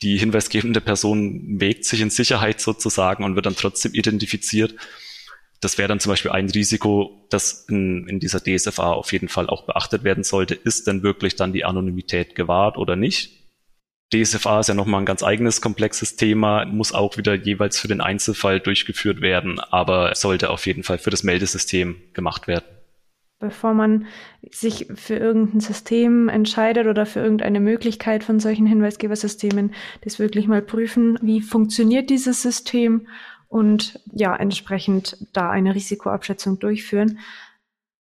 die 0.02 0.18
hinweisgebende 0.18 0.80
Person 0.80 1.60
wägt 1.60 1.84
sich 1.84 2.00
in 2.00 2.10
Sicherheit 2.10 2.60
sozusagen 2.60 3.24
und 3.24 3.34
wird 3.34 3.46
dann 3.46 3.56
trotzdem 3.56 3.94
identifiziert. 3.94 4.74
Das 5.60 5.78
wäre 5.78 5.88
dann 5.88 6.00
zum 6.00 6.10
Beispiel 6.10 6.32
ein 6.32 6.50
Risiko, 6.50 7.26
das 7.30 7.66
in, 7.68 8.06
in 8.06 8.20
dieser 8.20 8.40
DSFA 8.42 8.92
auf 8.92 9.12
jeden 9.12 9.28
Fall 9.28 9.48
auch 9.48 9.64
beachtet 9.64 10.04
werden 10.04 10.22
sollte. 10.22 10.54
Ist 10.54 10.86
denn 10.86 11.02
wirklich 11.02 11.36
dann 11.36 11.54
die 11.54 11.64
Anonymität 11.64 12.34
gewahrt 12.34 12.76
oder 12.76 12.94
nicht? 12.94 13.46
DSFA 14.12 14.60
ist 14.60 14.68
ja 14.68 14.74
nochmal 14.74 15.02
ein 15.02 15.06
ganz 15.06 15.22
eigenes 15.22 15.60
komplexes 15.60 16.14
Thema, 16.16 16.64
muss 16.66 16.92
auch 16.92 17.16
wieder 17.16 17.34
jeweils 17.34 17.78
für 17.78 17.88
den 17.88 18.00
Einzelfall 18.00 18.60
durchgeführt 18.60 19.20
werden, 19.20 19.58
aber 19.58 20.14
sollte 20.14 20.50
auf 20.50 20.66
jeden 20.66 20.84
Fall 20.84 20.98
für 20.98 21.10
das 21.10 21.24
Meldesystem 21.24 21.96
gemacht 22.12 22.46
werden 22.46 22.75
bevor 23.38 23.74
man 23.74 24.06
sich 24.50 24.86
für 24.94 25.16
irgendein 25.16 25.60
System 25.60 26.28
entscheidet 26.28 26.86
oder 26.86 27.04
für 27.04 27.20
irgendeine 27.20 27.60
Möglichkeit 27.60 28.24
von 28.24 28.40
solchen 28.40 28.66
Hinweisgebersystemen, 28.66 29.74
das 30.02 30.18
wirklich 30.18 30.48
mal 30.48 30.62
prüfen, 30.62 31.18
wie 31.20 31.42
funktioniert 31.42 32.08
dieses 32.08 32.42
System 32.42 33.06
und 33.48 34.00
ja, 34.12 34.34
entsprechend 34.34 35.26
da 35.32 35.50
eine 35.50 35.74
Risikoabschätzung 35.74 36.58
durchführen. 36.58 37.18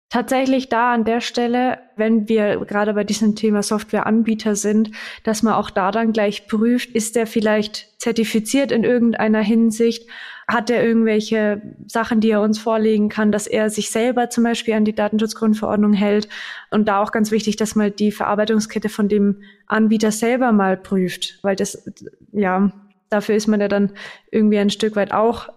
Tatsächlich 0.10 0.70
da 0.70 0.94
an 0.94 1.06
der 1.06 1.22
Stelle, 1.22 1.80
wenn 1.96 2.30
wir 2.30 2.64
gerade 2.66 2.94
bei 2.94 3.04
diesem 3.04 3.36
Thema 3.36 3.64
Softwareanbieter 3.64 4.56
sind, 4.56 4.92
dass 5.24 5.42
man 5.42 5.56
auch 5.56 5.72
da 5.72 5.90
dann 5.90 6.14
gleich 6.14 6.46
prüft, 6.46 6.92
ist 6.92 7.16
der 7.16 7.26
vielleicht 7.26 8.00
zertifiziert 8.00 8.72
in 8.72 8.84
irgendeiner 8.84 9.42
Hinsicht 9.42 10.08
hat 10.48 10.70
er 10.70 10.84
irgendwelche 10.84 11.62
Sachen, 11.88 12.20
die 12.20 12.32
er 12.32 12.42
uns 12.42 12.60
vorlegen 12.60 13.10
kann, 13.10 13.32
dass 13.32 13.48
er 13.48 13.70
sich 13.70 13.90
selber 13.92 14.30
zum 14.30 14.44
Beispiel 14.44 14.74
an 14.74 14.86
die 14.86 14.96
Datenschutzgrundverordnung 14.96 15.94
hält? 15.94 16.28
Und 16.72 16.88
da 16.88 17.02
auch 17.02 17.12
ganz 17.12 17.32
wichtig, 17.32 17.56
dass 17.56 17.76
man 17.76 17.96
die 17.96 18.12
Verarbeitungskette 18.12 18.90
von 18.90 19.08
dem 19.08 19.44
Anbieter 19.68 20.12
selber 20.12 20.52
mal 20.52 20.78
prüft, 20.78 21.40
weil 21.44 21.56
das, 21.56 21.90
ja, 22.32 22.72
dafür 23.10 23.36
ist 23.36 23.48
man 23.48 23.62
ja 23.62 23.68
dann 23.68 23.92
irgendwie 24.32 24.58
ein 24.58 24.70
Stück 24.70 24.96
weit 24.96 25.14
auch 25.14 25.50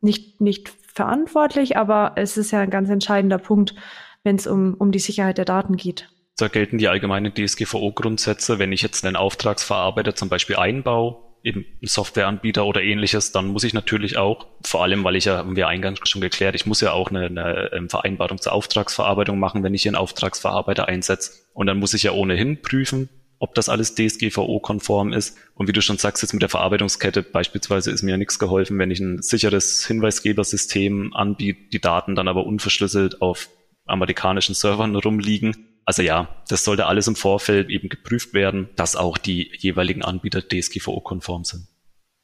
nicht, 0.00 0.40
nicht 0.40 0.68
verantwortlich, 0.68 1.76
aber 1.76 2.12
es 2.16 2.36
ist 2.36 2.50
ja 2.50 2.60
ein 2.60 2.70
ganz 2.70 2.90
entscheidender 2.90 3.38
Punkt, 3.38 3.74
wenn 4.24 4.36
es 4.36 4.46
um, 4.46 4.74
um 4.74 4.92
die 4.92 4.98
Sicherheit 4.98 5.38
der 5.38 5.44
Daten 5.44 5.76
geht. 5.76 6.08
Da 6.36 6.48
gelten 6.48 6.78
die 6.78 6.88
allgemeinen 6.88 7.32
DSGVO-Grundsätze. 7.34 8.58
Wenn 8.58 8.72
ich 8.72 8.82
jetzt 8.82 9.04
einen 9.04 9.16
Auftragsverarbeiter 9.16 10.14
zum 10.14 10.28
Beispiel 10.28 10.56
einbaue, 10.56 11.31
eben 11.42 11.64
ein 11.82 11.86
Softwareanbieter 11.86 12.64
oder 12.64 12.82
ähnliches, 12.82 13.32
dann 13.32 13.48
muss 13.48 13.64
ich 13.64 13.74
natürlich 13.74 14.16
auch, 14.16 14.46
vor 14.64 14.82
allem, 14.82 15.04
weil 15.04 15.16
ich 15.16 15.24
ja, 15.24 15.38
haben 15.38 15.56
wir 15.56 15.68
eingangs 15.68 16.00
schon 16.08 16.20
geklärt, 16.20 16.54
ich 16.54 16.66
muss 16.66 16.80
ja 16.80 16.92
auch 16.92 17.10
eine, 17.10 17.26
eine 17.26 17.72
ähm, 17.72 17.88
Vereinbarung 17.88 18.40
zur 18.40 18.52
Auftragsverarbeitung 18.52 19.38
machen, 19.38 19.62
wenn 19.62 19.74
ich 19.74 19.82
hier 19.82 19.90
einen 19.90 19.96
Auftragsverarbeiter 19.96 20.88
einsetze. 20.88 21.32
Und 21.52 21.66
dann 21.66 21.78
muss 21.78 21.94
ich 21.94 22.04
ja 22.04 22.12
ohnehin 22.12 22.62
prüfen, 22.62 23.08
ob 23.38 23.54
das 23.54 23.68
alles 23.68 23.96
DSGVO-konform 23.96 25.12
ist. 25.12 25.36
Und 25.54 25.66
wie 25.66 25.72
du 25.72 25.82
schon 25.82 25.98
sagst, 25.98 26.22
jetzt 26.22 26.32
mit 26.32 26.42
der 26.42 26.48
Verarbeitungskette 26.48 27.22
beispielsweise 27.22 27.90
ist 27.90 28.02
mir 28.02 28.12
ja 28.12 28.16
nichts 28.16 28.38
geholfen, 28.38 28.78
wenn 28.78 28.92
ich 28.92 29.00
ein 29.00 29.20
sicheres 29.20 29.84
Hinweisgebersystem 29.86 31.12
anbiete, 31.12 31.60
die 31.72 31.80
Daten 31.80 32.14
dann 32.14 32.28
aber 32.28 32.46
unverschlüsselt 32.46 33.20
auf 33.20 33.48
amerikanischen 33.84 34.54
Servern 34.54 34.94
rumliegen 34.94 35.71
also 35.84 36.02
ja, 36.02 36.28
das 36.48 36.64
sollte 36.64 36.86
alles 36.86 37.08
im 37.08 37.16
Vorfeld 37.16 37.70
eben 37.70 37.88
geprüft 37.88 38.34
werden, 38.34 38.68
dass 38.76 38.96
auch 38.96 39.18
die 39.18 39.50
jeweiligen 39.58 40.02
Anbieter 40.02 40.42
DSGVO-konform 40.42 41.44
sind. 41.44 41.66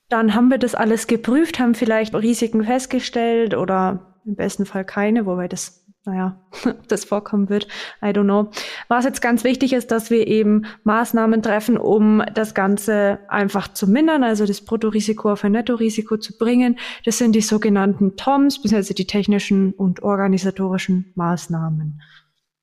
Dann 0.09 0.35
haben 0.35 0.49
wir 0.49 0.59
das 0.59 0.75
alles 0.75 1.07
geprüft, 1.07 1.59
haben 1.59 1.75
vielleicht 1.75 2.15
Risiken 2.15 2.65
festgestellt 2.65 3.55
oder 3.55 4.17
im 4.25 4.37
besten 4.37 4.65
Fall 4.65 4.85
keine, 4.85 5.27
wobei 5.27 5.49
das, 5.49 5.85
naja, 6.05 6.41
das 6.89 7.05
vorkommen 7.05 7.51
wird. 7.51 7.67
I 8.03 8.07
don't 8.07 8.25
know. 8.25 8.51
Was 8.89 9.05
jetzt 9.05 9.21
ganz 9.21 9.45
wichtig 9.45 9.75
ist, 9.75 9.91
dass 9.91 10.11
wir 10.11 10.27
eben 10.27 10.65
Maßnahmen 10.85 11.43
treffen, 11.43 11.77
um 11.77 12.23
das 12.33 12.55
Ganze 12.55 13.19
einfach 13.29 13.69
zu 13.69 13.87
mindern, 13.87 14.25
also 14.25 14.47
das 14.47 14.63
Bruttorisiko 14.63 15.33
auf 15.33 15.45
ein 15.45 15.53
Nettorisiko 15.53 16.17
zu 16.17 16.39
bringen. 16.39 16.79
Das 17.05 17.19
sind 17.19 17.35
die 17.35 17.43
sogenannten 17.43 18.17
TOMs, 18.17 18.63
beziehungsweise 18.63 18.95
die 18.95 19.07
technischen 19.07 19.73
und 19.73 20.03
organisatorischen 20.03 21.13
Maßnahmen. 21.17 22.01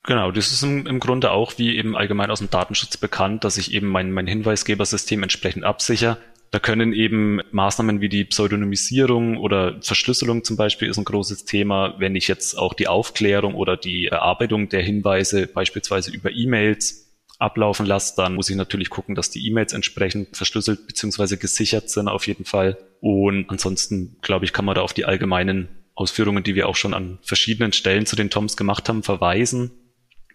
Genau, 0.06 0.32
das 0.32 0.52
ist 0.52 0.62
im, 0.62 0.86
im, 0.86 1.00
Grunde 1.00 1.32
auch 1.32 1.58
wie 1.58 1.76
eben 1.76 1.98
allgemein 1.98 2.30
aus 2.30 2.38
dem 2.40 2.52
Datenschutz 2.52 2.96
bekannt, 2.98 3.44
dass 3.44 3.58
ich 3.58 3.74
eben 3.74 3.88
mein, 3.88 4.12
mein 4.12 4.28
Hinweisgebersystem 4.28 5.24
entsprechend 5.24 5.64
absichere. 5.64 6.18
Da 6.52 6.60
können 6.60 6.94
eben 6.94 7.42
Maßnahmen 7.52 8.02
wie 8.02 8.10
die 8.10 8.24
Pseudonymisierung 8.24 9.38
oder 9.38 9.82
Verschlüsselung 9.82 10.44
zum 10.44 10.58
Beispiel 10.58 10.90
ist 10.90 10.98
ein 10.98 11.06
großes 11.06 11.46
Thema. 11.46 11.96
Wenn 11.98 12.16
ich 12.16 12.28
jetzt 12.28 12.56
auch 12.56 12.76
die 12.76 12.88
Aufklärung 12.88 13.56
oder 13.56 13.78
die 13.78 14.06
Erarbeitung 14.06 14.70
der 14.70 14.84
Hinweise 14.84 15.48
beispielsweise 15.48 16.12
über 16.12 16.32
E-Mails 16.32 17.12
ablaufen 17.40 17.88
lasse, 17.88 18.14
dann 18.16 18.36
muss 18.36 18.50
ich 18.50 18.56
natürlich 18.56 18.92
gucken, 18.92 19.16
dass 19.16 19.32
die 19.32 19.46
E-Mails 19.48 19.74
entsprechend 19.74 20.38
verschlüsselt 20.38 20.86
bzw. 20.88 21.38
gesichert 21.38 21.90
sind 21.90 22.08
auf 22.08 22.28
jeden 22.28 22.46
Fall. 22.46 22.78
Und 23.02 23.50
ansonsten, 23.50 24.18
glaube 24.22 24.46
ich, 24.46 24.54
kann 24.54 24.66
man 24.66 24.76
da 24.76 24.82
auf 24.82 24.94
die 24.94 25.06
allgemeinen 25.06 25.68
Ausführungen, 25.96 26.44
die 26.44 26.56
wir 26.56 26.70
auch 26.70 26.76
schon 26.76 26.94
an 26.94 27.18
verschiedenen 27.24 27.74
Stellen 27.74 28.06
zu 28.06 28.16
den 28.16 28.30
TOMs 28.30 28.56
gemacht 28.56 28.88
haben, 28.88 29.02
verweisen 29.02 29.72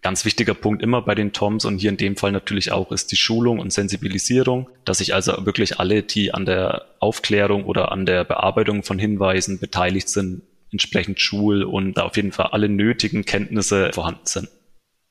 Ganz 0.01 0.25
wichtiger 0.25 0.55
Punkt 0.55 0.81
immer 0.81 1.03
bei 1.03 1.13
den 1.13 1.31
TOMs 1.31 1.63
und 1.63 1.77
hier 1.77 1.91
in 1.91 1.97
dem 1.97 2.15
Fall 2.15 2.31
natürlich 2.31 2.71
auch 2.71 2.91
ist 2.91 3.11
die 3.11 3.17
Schulung 3.17 3.59
und 3.59 3.71
Sensibilisierung, 3.71 4.67
dass 4.83 4.97
sich 4.97 5.13
also 5.13 5.45
wirklich 5.45 5.79
alle, 5.79 6.01
die 6.01 6.33
an 6.33 6.45
der 6.45 6.85
Aufklärung 6.99 7.65
oder 7.65 7.91
an 7.91 8.07
der 8.07 8.23
Bearbeitung 8.23 8.81
von 8.81 8.97
Hinweisen 8.97 9.59
beteiligt 9.59 10.09
sind, 10.09 10.41
entsprechend 10.71 11.21
schul 11.21 11.63
und 11.63 11.97
da 11.97 12.03
auf 12.03 12.15
jeden 12.15 12.31
Fall 12.31 12.47
alle 12.47 12.67
nötigen 12.67 13.25
Kenntnisse 13.25 13.91
vorhanden 13.93 14.25
sind. 14.25 14.49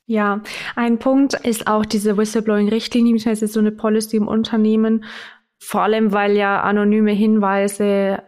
Ja, 0.07 0.41
ein 0.75 0.99
Punkt 0.99 1.35
ist 1.35 1.67
auch 1.67 1.85
diese 1.85 2.17
Whistleblowing-Richtlinie, 2.17 3.15
das 3.15 3.25
heißt, 3.27 3.47
so 3.47 3.59
eine 3.61 3.71
Policy 3.71 4.17
im 4.17 4.27
Unternehmen, 4.27 5.05
vor 5.57 5.83
allem 5.83 6.11
weil 6.11 6.35
ja 6.35 6.61
anonyme 6.61 7.13
Hinweise 7.13 8.21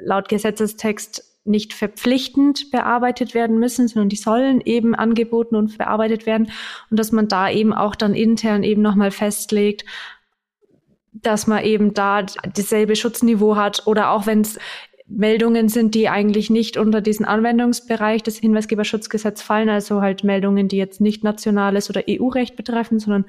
laut 0.00 0.28
Gesetzestext 0.28 1.31
nicht 1.44 1.72
verpflichtend 1.72 2.70
bearbeitet 2.70 3.34
werden 3.34 3.58
müssen, 3.58 3.88
sondern 3.88 4.08
die 4.08 4.16
sollen 4.16 4.60
eben 4.60 4.94
angeboten 4.94 5.56
und 5.56 5.76
bearbeitet 5.76 6.26
werden. 6.26 6.50
Und 6.90 6.98
dass 6.98 7.12
man 7.12 7.28
da 7.28 7.50
eben 7.50 7.72
auch 7.72 7.96
dann 7.96 8.14
intern 8.14 8.62
eben 8.62 8.82
nochmal 8.82 9.10
festlegt, 9.10 9.84
dass 11.12 11.46
man 11.46 11.64
eben 11.64 11.94
da 11.94 12.22
dasselbe 12.22 12.96
Schutzniveau 12.96 13.56
hat 13.56 13.86
oder 13.86 14.10
auch 14.10 14.26
wenn 14.26 14.40
es 14.42 14.58
Meldungen 15.06 15.68
sind, 15.68 15.94
die 15.94 16.08
eigentlich 16.08 16.48
nicht 16.48 16.76
unter 16.76 17.00
diesen 17.00 17.26
Anwendungsbereich 17.26 18.22
des 18.22 18.38
Hinweisgeberschutzgesetzes 18.38 19.44
fallen, 19.44 19.68
also 19.68 20.00
halt 20.00 20.24
Meldungen, 20.24 20.68
die 20.68 20.78
jetzt 20.78 21.00
nicht 21.00 21.22
nationales 21.22 21.90
oder 21.90 22.04
EU-Recht 22.08 22.56
betreffen, 22.56 22.98
sondern 22.98 23.26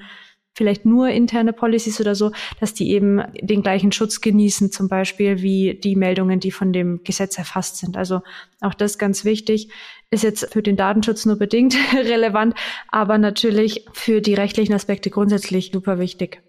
vielleicht 0.53 0.85
nur 0.85 1.09
interne 1.09 1.53
Policies 1.53 1.99
oder 1.99 2.15
so, 2.15 2.31
dass 2.59 2.73
die 2.73 2.91
eben 2.91 3.21
den 3.41 3.63
gleichen 3.63 3.91
Schutz 3.91 4.21
genießen, 4.21 4.71
zum 4.71 4.87
Beispiel 4.87 5.41
wie 5.41 5.73
die 5.73 5.95
Meldungen, 5.95 6.39
die 6.39 6.51
von 6.51 6.71
dem 6.71 7.03
Gesetz 7.03 7.37
erfasst 7.37 7.77
sind. 7.77 7.97
Also 7.97 8.21
auch 8.61 8.73
das 8.73 8.97
ganz 8.97 9.25
wichtig, 9.25 9.69
ist 10.11 10.23
jetzt 10.23 10.53
für 10.53 10.61
den 10.61 10.77
Datenschutz 10.77 11.25
nur 11.25 11.37
bedingt 11.37 11.75
relevant, 11.93 12.55
aber 12.89 13.17
natürlich 13.17 13.85
für 13.93 14.21
die 14.21 14.35
rechtlichen 14.35 14.73
Aspekte 14.73 15.09
grundsätzlich 15.09 15.71
super 15.73 15.97
wichtig. 15.99 16.41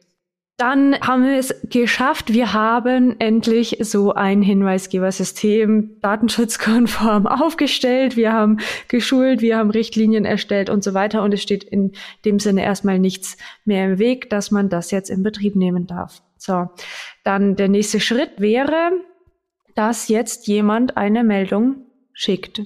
Dann 0.56 1.00
haben 1.00 1.24
wir 1.24 1.36
es 1.36 1.52
geschafft. 1.64 2.32
Wir 2.32 2.52
haben 2.52 3.18
endlich 3.18 3.78
so 3.80 4.12
ein 4.12 4.40
Hinweisgebersystem 4.40 5.98
datenschutzkonform 6.00 7.26
aufgestellt. 7.26 8.16
Wir 8.16 8.32
haben 8.32 8.58
geschult, 8.86 9.40
wir 9.40 9.56
haben 9.56 9.70
Richtlinien 9.70 10.24
erstellt 10.24 10.70
und 10.70 10.84
so 10.84 10.94
weiter. 10.94 11.24
Und 11.24 11.34
es 11.34 11.42
steht 11.42 11.64
in 11.64 11.92
dem 12.24 12.38
Sinne 12.38 12.62
erstmal 12.62 13.00
nichts 13.00 13.36
mehr 13.64 13.84
im 13.84 13.98
Weg, 13.98 14.30
dass 14.30 14.52
man 14.52 14.68
das 14.68 14.92
jetzt 14.92 15.10
in 15.10 15.24
Betrieb 15.24 15.56
nehmen 15.56 15.88
darf. 15.88 16.22
So. 16.36 16.68
Dann 17.24 17.56
der 17.56 17.68
nächste 17.68 17.98
Schritt 17.98 18.40
wäre, 18.40 18.92
dass 19.74 20.06
jetzt 20.06 20.46
jemand 20.46 20.96
eine 20.96 21.24
Meldung 21.24 21.86
schickt 22.12 22.62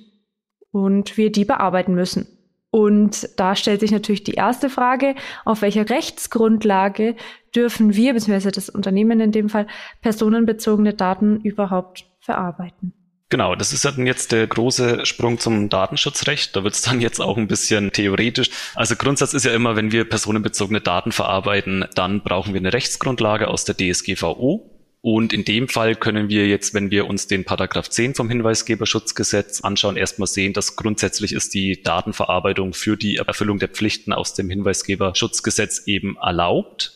und 0.73 1.17
wir 1.17 1.33
die 1.33 1.47
bearbeiten 1.47 1.95
müssen. 1.95 2.38
Und 2.71 3.29
da 3.37 3.57
stellt 3.57 3.81
sich 3.81 3.91
natürlich 3.91 4.25
die 4.25 4.35
erste 4.35 4.69
Frage, 4.69 5.15
auf 5.45 5.63
welcher 5.63 5.89
Rechtsgrundlage 5.89 7.17
dürfen 7.55 7.95
wir, 7.95 8.13
beziehungsweise 8.13 8.53
das 8.53 8.69
Unternehmen 8.69 9.21
in 9.21 9.33
dem 9.33 9.49
Fall, 9.49 9.67
personenbezogene 10.03 10.93
Daten 10.93 11.41
überhaupt 11.41 12.05
verarbeiten? 12.21 12.93
Genau, 13.31 13.55
das 13.55 13.75
ist 13.75 13.85
dann 13.85 14.07
jetzt 14.07 14.33
der 14.33 14.47
große 14.47 15.05
Sprung 15.05 15.39
zum 15.39 15.69
Datenschutzrecht. 15.69 16.57
Da 16.57 16.65
wird 16.65 16.75
es 16.75 16.83
dann 16.83 17.01
jetzt 17.03 17.21
auch 17.21 17.37
ein 17.37 17.47
bisschen 17.47 17.93
theoretisch. 17.93 18.51
Also 18.75 18.97
Grundsatz 18.97 19.35
ist 19.35 19.45
ja 19.45 19.53
immer, 19.53 19.77
wenn 19.77 19.93
wir 19.93 20.09
personenbezogene 20.09 20.81
Daten 20.81 21.13
verarbeiten, 21.13 21.85
dann 21.95 22.23
brauchen 22.23 22.55
wir 22.55 22.61
eine 22.61 22.73
Rechtsgrundlage 22.73 23.49
aus 23.49 23.65
der 23.65 23.77
DSGVO. 23.77 24.78
Und 25.01 25.33
in 25.33 25.45
dem 25.45 25.69
Fall 25.69 25.95
können 25.95 26.29
wir 26.29 26.49
jetzt, 26.49 26.75
wenn 26.75 26.91
wir 26.91 27.07
uns 27.07 27.29
den 27.29 27.45
Paragraph 27.45 27.89
10 27.89 28.15
vom 28.15 28.29
Hinweisgeberschutzgesetz 28.29 29.61
anschauen, 29.61 29.97
erstmal 29.97 30.27
sehen, 30.27 30.53
dass 30.53 30.75
grundsätzlich 30.75 31.33
ist 31.33 31.55
die 31.55 31.83
Datenverarbeitung 31.83 32.73
für 32.73 32.97
die 32.97 33.17
Erfüllung 33.17 33.59
der 33.59 33.69
Pflichten 33.69 34.13
aus 34.13 34.35
dem 34.35 34.51
Hinweisgeberschutzgesetz 34.51 35.85
eben 35.87 36.17
erlaubt. 36.17 36.95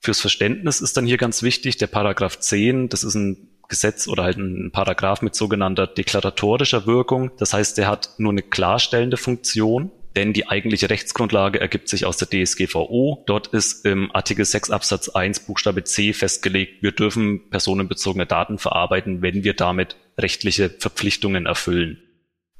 Fürs 0.00 0.20
Verständnis 0.20 0.80
ist 0.80 0.96
dann 0.96 1.06
hier 1.06 1.16
ganz 1.16 1.42
wichtig, 1.42 1.76
der 1.76 1.86
Paragraph 1.86 2.40
10, 2.40 2.88
das 2.88 3.04
ist 3.04 3.14
ein 3.14 3.48
Gesetz 3.68 4.08
oder 4.08 4.24
halt 4.24 4.38
ein 4.38 4.70
Paragraph 4.72 5.22
mit 5.22 5.34
sogenannter 5.34 5.86
deklaratorischer 5.86 6.86
Wirkung. 6.86 7.30
Das 7.38 7.52
heißt, 7.52 7.78
der 7.78 7.88
hat 7.88 8.14
nur 8.18 8.32
eine 8.32 8.42
klarstellende 8.42 9.16
Funktion 9.16 9.92
denn 10.18 10.32
die 10.32 10.48
eigentliche 10.48 10.90
Rechtsgrundlage 10.90 11.60
ergibt 11.60 11.88
sich 11.88 12.04
aus 12.04 12.16
der 12.16 12.26
DSGVO. 12.28 13.22
Dort 13.28 13.46
ist 13.46 13.86
im 13.86 14.12
Artikel 14.12 14.44
6 14.44 14.70
Absatz 14.70 15.08
1 15.08 15.46
Buchstabe 15.46 15.84
C 15.84 16.12
festgelegt, 16.12 16.82
wir 16.82 16.90
dürfen 16.90 17.48
personenbezogene 17.50 18.26
Daten 18.26 18.58
verarbeiten, 18.58 19.22
wenn 19.22 19.44
wir 19.44 19.54
damit 19.54 19.94
rechtliche 20.18 20.70
Verpflichtungen 20.70 21.46
erfüllen. 21.46 22.02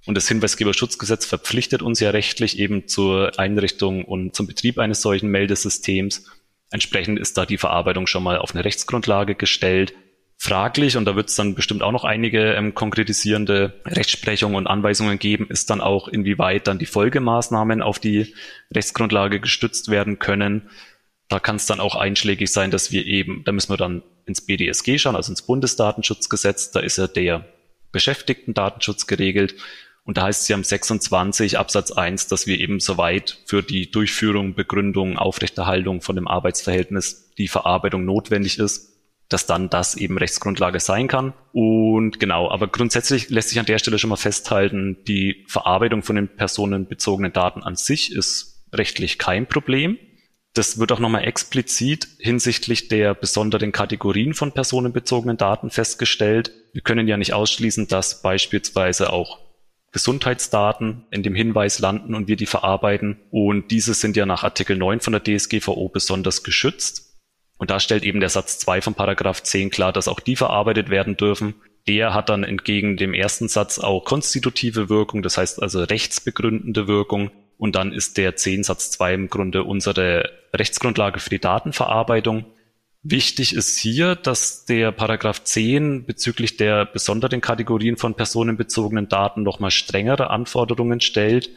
Und 0.06 0.14
das 0.14 0.28
Hinweisgeberschutzgesetz 0.28 1.26
verpflichtet 1.26 1.82
uns 1.82 1.98
ja 1.98 2.10
rechtlich 2.10 2.60
eben 2.60 2.86
zur 2.86 3.36
Einrichtung 3.40 4.04
und 4.04 4.36
zum 4.36 4.46
Betrieb 4.46 4.78
eines 4.78 5.02
solchen 5.02 5.28
Meldesystems. 5.28 6.30
Entsprechend 6.70 7.18
ist 7.18 7.38
da 7.38 7.44
die 7.44 7.58
Verarbeitung 7.58 8.06
schon 8.06 8.22
mal 8.22 8.38
auf 8.38 8.54
eine 8.54 8.64
Rechtsgrundlage 8.64 9.34
gestellt 9.34 9.94
fraglich, 10.38 10.96
und 10.96 11.04
da 11.04 11.16
wird 11.16 11.28
es 11.28 11.34
dann 11.34 11.56
bestimmt 11.56 11.82
auch 11.82 11.90
noch 11.90 12.04
einige 12.04 12.52
ähm, 12.54 12.72
konkretisierende 12.74 13.80
Rechtsprechungen 13.84 14.56
und 14.56 14.66
Anweisungen 14.68 15.18
geben, 15.18 15.48
ist 15.50 15.68
dann 15.68 15.80
auch, 15.80 16.06
inwieweit 16.06 16.68
dann 16.68 16.78
die 16.78 16.86
Folgemaßnahmen 16.86 17.82
auf 17.82 17.98
die 17.98 18.34
Rechtsgrundlage 18.74 19.40
gestützt 19.40 19.90
werden 19.90 20.20
können. 20.20 20.70
Da 21.28 21.40
kann 21.40 21.56
es 21.56 21.66
dann 21.66 21.80
auch 21.80 21.96
einschlägig 21.96 22.50
sein, 22.52 22.70
dass 22.70 22.92
wir 22.92 23.04
eben, 23.04 23.42
da 23.44 23.52
müssen 23.52 23.72
wir 23.72 23.76
dann 23.76 24.02
ins 24.26 24.40
BDSG 24.40 24.98
schauen, 24.98 25.16
also 25.16 25.32
ins 25.32 25.42
Bundesdatenschutzgesetz, 25.42 26.70
da 26.70 26.80
ist 26.80 26.98
ja 26.98 27.08
der 27.08 27.44
Beschäftigten-Datenschutz 27.90 29.06
geregelt. 29.06 29.56
Und 30.04 30.16
da 30.16 30.22
heißt 30.22 30.42
es 30.42 30.48
ja 30.48 30.56
im 30.56 30.64
26 30.64 31.58
Absatz 31.58 31.90
1, 31.90 32.28
dass 32.28 32.46
wir 32.46 32.58
eben 32.58 32.80
soweit 32.80 33.40
für 33.44 33.62
die 33.62 33.90
Durchführung, 33.90 34.54
Begründung, 34.54 35.18
Aufrechterhaltung 35.18 36.00
von 36.00 36.16
dem 36.16 36.28
Arbeitsverhältnis 36.28 37.32
die 37.36 37.48
Verarbeitung 37.48 38.06
notwendig 38.06 38.58
ist, 38.58 38.97
dass 39.28 39.46
dann 39.46 39.68
das 39.68 39.94
eben 39.94 40.16
Rechtsgrundlage 40.16 40.80
sein 40.80 41.08
kann. 41.08 41.34
Und 41.52 42.18
genau, 42.18 42.50
aber 42.50 42.68
grundsätzlich 42.68 43.28
lässt 43.28 43.50
sich 43.50 43.58
an 43.58 43.66
der 43.66 43.78
Stelle 43.78 43.98
schon 43.98 44.10
mal 44.10 44.16
festhalten, 44.16 44.98
die 45.06 45.44
Verarbeitung 45.48 46.02
von 46.02 46.16
den 46.16 46.28
personenbezogenen 46.28 47.32
Daten 47.32 47.62
an 47.62 47.76
sich 47.76 48.12
ist 48.12 48.64
rechtlich 48.72 49.18
kein 49.18 49.46
Problem. 49.46 49.98
Das 50.54 50.78
wird 50.78 50.92
auch 50.92 50.98
nochmal 50.98 51.24
explizit 51.24 52.08
hinsichtlich 52.18 52.88
der 52.88 53.14
besonderen 53.14 53.70
Kategorien 53.70 54.34
von 54.34 54.52
personenbezogenen 54.52 55.36
Daten 55.36 55.70
festgestellt. 55.70 56.50
Wir 56.72 56.82
können 56.82 57.06
ja 57.06 57.16
nicht 57.16 57.34
ausschließen, 57.34 57.86
dass 57.86 58.22
beispielsweise 58.22 59.12
auch 59.12 59.38
Gesundheitsdaten 59.92 61.06
in 61.10 61.22
dem 61.22 61.34
Hinweis 61.34 61.78
landen 61.78 62.14
und 62.14 62.28
wir 62.28 62.36
die 62.36 62.46
verarbeiten. 62.46 63.20
Und 63.30 63.70
diese 63.70 63.94
sind 63.94 64.16
ja 64.16 64.26
nach 64.26 64.42
Artikel 64.42 64.76
9 64.76 65.00
von 65.00 65.12
der 65.12 65.22
DSGVO 65.22 65.88
besonders 65.88 66.42
geschützt. 66.42 67.07
Und 67.58 67.70
da 67.70 67.80
stellt 67.80 68.04
eben 68.04 68.20
der 68.20 68.28
Satz 68.28 68.58
2 68.60 68.80
von 68.80 68.94
Paragraph 68.94 69.42
10 69.42 69.70
klar, 69.70 69.92
dass 69.92 70.08
auch 70.08 70.20
die 70.20 70.36
verarbeitet 70.36 70.90
werden 70.90 71.16
dürfen. 71.16 71.54
Der 71.88 72.14
hat 72.14 72.28
dann 72.28 72.44
entgegen 72.44 72.96
dem 72.96 73.14
ersten 73.14 73.48
Satz 73.48 73.78
auch 73.78 74.04
konstitutive 74.04 74.88
Wirkung, 74.88 75.22
das 75.22 75.36
heißt 75.36 75.60
also 75.62 75.82
rechtsbegründende 75.82 76.86
Wirkung. 76.86 77.30
Und 77.56 77.74
dann 77.74 77.92
ist 77.92 78.16
der 78.16 78.36
10 78.36 78.62
Satz 78.62 78.92
2 78.92 79.14
im 79.14 79.28
Grunde 79.28 79.64
unsere 79.64 80.30
Rechtsgrundlage 80.54 81.18
für 81.18 81.30
die 81.30 81.40
Datenverarbeitung. 81.40 82.46
Wichtig 83.02 83.54
ist 83.54 83.78
hier, 83.78 84.14
dass 84.14 84.64
der 84.64 84.92
Paragraph 84.92 85.42
10 85.42 86.04
bezüglich 86.04 86.56
der 86.56 86.84
besonderen 86.84 87.40
Kategorien 87.40 87.96
von 87.96 88.14
personenbezogenen 88.14 89.08
Daten 89.08 89.42
nochmal 89.42 89.70
strengere 89.70 90.30
Anforderungen 90.30 91.00
stellt. 91.00 91.50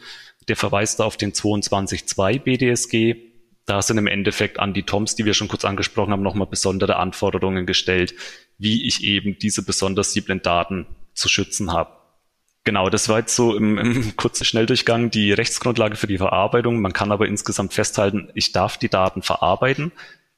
Der 0.48 0.56
verweist 0.56 1.00
auf 1.00 1.16
den 1.16 1.32
22.2 1.32 2.40
BDSG, 2.40 3.31
da 3.66 3.80
sind 3.80 3.98
im 3.98 4.06
Endeffekt 4.06 4.58
an 4.58 4.74
die 4.74 4.82
Toms, 4.82 5.14
die 5.14 5.24
wir 5.24 5.34
schon 5.34 5.48
kurz 5.48 5.64
angesprochen 5.64 6.12
haben, 6.12 6.22
nochmal 6.22 6.48
besondere 6.48 6.96
Anforderungen 6.96 7.66
gestellt, 7.66 8.14
wie 8.58 8.86
ich 8.86 9.04
eben 9.04 9.38
diese 9.38 9.64
besonders 9.64 10.12
sensiblen 10.12 10.42
Daten 10.42 10.86
zu 11.14 11.28
schützen 11.28 11.72
habe. 11.72 11.90
Genau, 12.64 12.88
das 12.90 13.08
war 13.08 13.20
jetzt 13.20 13.34
so 13.34 13.56
im, 13.56 13.78
im 13.78 14.16
kurzen 14.16 14.44
Schnelldurchgang 14.44 15.10
die 15.10 15.32
Rechtsgrundlage 15.32 15.96
für 15.96 16.06
die 16.06 16.18
Verarbeitung. 16.18 16.80
Man 16.80 16.92
kann 16.92 17.12
aber 17.12 17.26
insgesamt 17.26 17.72
festhalten, 17.72 18.30
ich 18.34 18.52
darf 18.52 18.78
die 18.78 18.88
Daten 18.88 19.22
verarbeiten. 19.22 19.92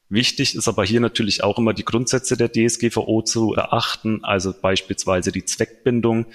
Wichtig 0.09 0.55
ist 0.55 0.67
aber 0.67 0.85
hier 0.85 1.01
natürlich 1.01 1.43
auch 1.43 1.57
immer 1.57 1.73
die 1.73 1.85
Grundsätze 1.85 2.37
der 2.37 2.51
DSGVO 2.51 3.23
zu 3.23 3.53
erachten, 3.53 4.23
also 4.23 4.53
beispielsweise 4.59 5.31
die 5.31 5.45
Zweckbindung. 5.45 6.27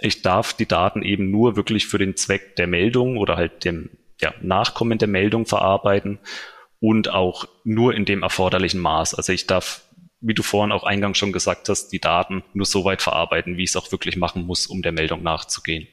Ich 0.00 0.22
darf 0.22 0.54
die 0.54 0.66
Daten 0.66 1.02
eben 1.02 1.30
nur 1.30 1.56
wirklich 1.56 1.86
für 1.86 1.98
den 1.98 2.16
Zweck 2.16 2.54
der 2.56 2.68
Meldung 2.68 3.16
oder 3.16 3.36
halt 3.36 3.64
dem 3.64 3.90
ja, 4.20 4.34
nachkommende 4.40 5.06
Meldung 5.06 5.46
verarbeiten 5.46 6.18
und 6.80 7.08
auch 7.08 7.46
nur 7.64 7.94
in 7.94 8.04
dem 8.04 8.22
erforderlichen 8.22 8.80
Maß. 8.80 9.14
Also 9.14 9.32
ich 9.32 9.46
darf, 9.46 9.82
wie 10.20 10.34
du 10.34 10.42
vorhin 10.42 10.72
auch 10.72 10.84
eingangs 10.84 11.18
schon 11.18 11.32
gesagt 11.32 11.68
hast, 11.68 11.88
die 11.88 12.00
Daten 12.00 12.42
nur 12.52 12.66
so 12.66 12.84
weit 12.84 13.02
verarbeiten, 13.02 13.56
wie 13.56 13.64
ich 13.64 13.70
es 13.70 13.76
auch 13.76 13.90
wirklich 13.92 14.16
machen 14.16 14.46
muss, 14.46 14.66
um 14.66 14.82
der 14.82 14.92
Meldung 14.92 15.22
nachzugehen. 15.22 15.88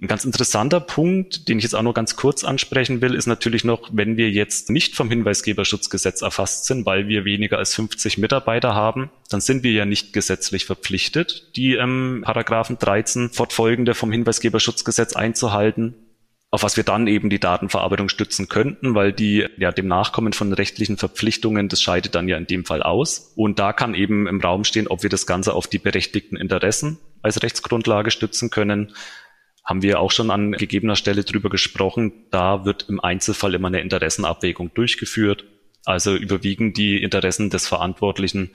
Ein 0.00 0.08
ganz 0.08 0.24
interessanter 0.24 0.80
Punkt, 0.80 1.48
den 1.48 1.58
ich 1.58 1.62
jetzt 1.62 1.74
auch 1.74 1.82
nur 1.82 1.94
ganz 1.94 2.16
kurz 2.16 2.42
ansprechen 2.42 3.00
will, 3.00 3.14
ist 3.14 3.26
natürlich 3.26 3.62
noch, 3.62 3.90
wenn 3.92 4.16
wir 4.16 4.28
jetzt 4.28 4.68
nicht 4.68 4.96
vom 4.96 5.08
Hinweisgeberschutzgesetz 5.08 6.20
erfasst 6.20 6.64
sind, 6.64 6.84
weil 6.84 7.06
wir 7.06 7.24
weniger 7.24 7.58
als 7.58 7.76
50 7.76 8.18
Mitarbeiter 8.18 8.74
haben, 8.74 9.10
dann 9.30 9.40
sind 9.40 9.62
wir 9.62 9.70
ja 9.70 9.84
nicht 9.84 10.12
gesetzlich 10.12 10.64
verpflichtet, 10.64 11.52
die 11.54 11.74
ähm, 11.74 12.22
Paragraphen 12.24 12.76
13 12.76 13.30
fortfolgende 13.30 13.94
vom 13.94 14.10
Hinweisgeberschutzgesetz 14.10 15.14
einzuhalten. 15.14 15.94
Auf 16.54 16.62
was 16.62 16.76
wir 16.76 16.84
dann 16.84 17.08
eben 17.08 17.30
die 17.30 17.40
Datenverarbeitung 17.40 18.08
stützen 18.08 18.48
könnten, 18.48 18.94
weil 18.94 19.12
die 19.12 19.44
ja 19.58 19.72
dem 19.72 19.88
Nachkommen 19.88 20.32
von 20.32 20.52
rechtlichen 20.52 20.96
Verpflichtungen, 20.96 21.68
das 21.68 21.82
scheidet 21.82 22.14
dann 22.14 22.28
ja 22.28 22.36
in 22.36 22.46
dem 22.46 22.64
Fall 22.64 22.80
aus. 22.80 23.32
Und 23.34 23.58
da 23.58 23.72
kann 23.72 23.92
eben 23.92 24.28
im 24.28 24.40
Raum 24.40 24.62
stehen, 24.62 24.86
ob 24.86 25.02
wir 25.02 25.10
das 25.10 25.26
Ganze 25.26 25.52
auf 25.52 25.66
die 25.66 25.80
berechtigten 25.80 26.36
Interessen 26.36 27.00
als 27.22 27.42
Rechtsgrundlage 27.42 28.12
stützen 28.12 28.50
können. 28.50 28.94
Haben 29.64 29.82
wir 29.82 29.98
auch 29.98 30.12
schon 30.12 30.30
an 30.30 30.52
gegebener 30.52 30.94
Stelle 30.94 31.24
drüber 31.24 31.50
gesprochen. 31.50 32.12
Da 32.30 32.64
wird 32.64 32.86
im 32.88 33.00
Einzelfall 33.00 33.54
immer 33.54 33.66
eine 33.66 33.80
Interessenabwägung 33.80 34.72
durchgeführt. 34.74 35.44
Also 35.84 36.14
überwiegen 36.14 36.72
die 36.72 37.02
Interessen 37.02 37.50
des 37.50 37.66
Verantwortlichen 37.66 38.52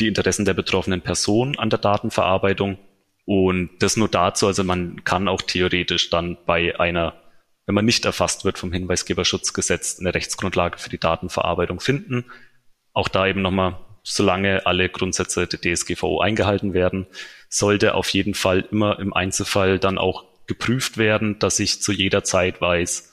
die 0.00 0.06
Interessen 0.06 0.46
der 0.46 0.54
betroffenen 0.54 1.02
Person 1.02 1.58
an 1.58 1.68
der 1.68 1.80
Datenverarbeitung 1.80 2.78
und 3.24 3.70
das 3.80 3.96
nur 3.96 4.08
dazu, 4.08 4.46
also 4.46 4.64
man 4.64 5.04
kann 5.04 5.28
auch 5.28 5.42
theoretisch 5.42 6.10
dann 6.10 6.36
bei 6.46 6.78
einer, 6.78 7.14
wenn 7.66 7.74
man 7.74 7.84
nicht 7.84 8.04
erfasst 8.04 8.44
wird 8.44 8.58
vom 8.58 8.72
Hinweisgeberschutzgesetz, 8.72 9.98
eine 10.00 10.14
Rechtsgrundlage 10.14 10.78
für 10.78 10.90
die 10.90 10.98
Datenverarbeitung 10.98 11.80
finden. 11.80 12.24
Auch 12.92 13.08
da 13.08 13.26
eben 13.26 13.42
nochmal, 13.42 13.78
solange 14.02 14.66
alle 14.66 14.88
Grundsätze 14.88 15.46
der 15.46 15.60
DSGVO 15.60 16.20
eingehalten 16.20 16.74
werden, 16.74 17.06
sollte 17.48 17.94
auf 17.94 18.08
jeden 18.10 18.34
Fall 18.34 18.66
immer 18.70 18.98
im 18.98 19.12
Einzelfall 19.12 19.78
dann 19.78 19.98
auch 19.98 20.24
geprüft 20.46 20.98
werden, 20.98 21.38
dass 21.38 21.60
ich 21.60 21.80
zu 21.80 21.92
jeder 21.92 22.24
Zeit 22.24 22.60
weiß, 22.60 23.12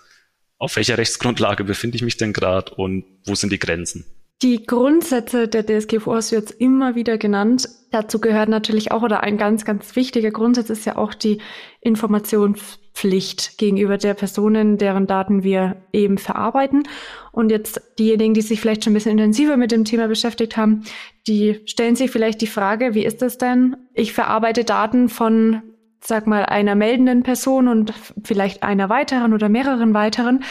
auf 0.57 0.75
welcher 0.75 0.97
Rechtsgrundlage 0.97 1.63
befinde 1.63 1.97
ich 1.97 2.01
mich 2.01 2.17
denn 2.17 2.33
gerade 2.33 2.73
und 2.73 3.05
wo 3.25 3.35
sind 3.35 3.51
die 3.51 3.59
Grenzen. 3.59 4.05
Die 4.43 4.67
Grundsätze 4.67 5.47
der 5.47 5.65
DSGVO 5.65 6.13
hast 6.13 6.31
du 6.31 6.35
jetzt 6.35 6.51
immer 6.51 6.93
wieder 6.93 7.17
genannt. 7.17 7.67
Dazu 7.89 8.19
gehört 8.19 8.49
natürlich 8.49 8.91
auch, 8.91 9.01
oder 9.01 9.21
ein 9.21 9.37
ganz, 9.37 9.65
ganz 9.65 9.95
wichtiger 9.95 10.29
Grundsatz 10.29 10.69
ist 10.69 10.85
ja 10.85 10.95
auch 10.95 11.15
die 11.15 11.41
Informationspflicht 11.81 13.57
gegenüber 13.57 13.97
der 13.97 14.13
Personen, 14.13 14.77
deren 14.77 15.07
Daten 15.07 15.41
wir 15.41 15.77
eben 15.91 16.19
verarbeiten. 16.19 16.83
Und 17.31 17.49
jetzt 17.49 17.81
diejenigen, 17.97 18.35
die 18.35 18.41
sich 18.41 18.61
vielleicht 18.61 18.83
schon 18.83 18.91
ein 18.91 18.93
bisschen 18.93 19.13
intensiver 19.13 19.57
mit 19.57 19.71
dem 19.71 19.85
Thema 19.85 20.07
beschäftigt 20.07 20.55
haben, 20.55 20.83
die 21.25 21.61
stellen 21.65 21.95
sich 21.95 22.11
vielleicht 22.11 22.39
die 22.41 22.47
Frage, 22.47 22.93
wie 22.93 23.05
ist 23.05 23.23
das 23.23 23.39
denn? 23.39 23.75
Ich 23.95 24.13
verarbeite 24.13 24.63
Daten 24.63 25.09
von 25.09 25.63
sag 25.99 26.27
mal, 26.27 26.45
einer 26.45 26.75
meldenden 26.75 27.23
Person 27.23 27.67
und 27.67 27.91
vielleicht 28.23 28.61
einer 28.61 28.87
weiteren 28.89 29.33
oder 29.33 29.49
mehreren 29.49 29.95
weiteren. 29.95 30.43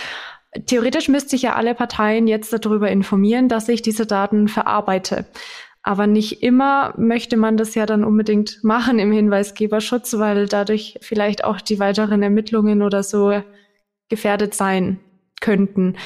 Theoretisch 0.66 1.08
müsste 1.08 1.36
ich 1.36 1.42
ja 1.42 1.54
alle 1.54 1.74
Parteien 1.74 2.26
jetzt 2.26 2.52
darüber 2.52 2.90
informieren, 2.90 3.48
dass 3.48 3.68
ich 3.68 3.82
diese 3.82 4.06
Daten 4.06 4.48
verarbeite. 4.48 5.26
Aber 5.82 6.06
nicht 6.06 6.42
immer 6.42 6.94
möchte 6.96 7.36
man 7.36 7.56
das 7.56 7.74
ja 7.74 7.86
dann 7.86 8.02
unbedingt 8.02 8.64
machen 8.64 8.98
im 8.98 9.12
Hinweisgeberschutz, 9.12 10.18
weil 10.18 10.48
dadurch 10.48 10.98
vielleicht 11.00 11.44
auch 11.44 11.60
die 11.60 11.78
weiteren 11.78 12.22
Ermittlungen 12.22 12.82
oder 12.82 13.02
so 13.02 13.40
gefährdet 14.08 14.54
sein 14.54 14.98
könnten. 15.40 15.96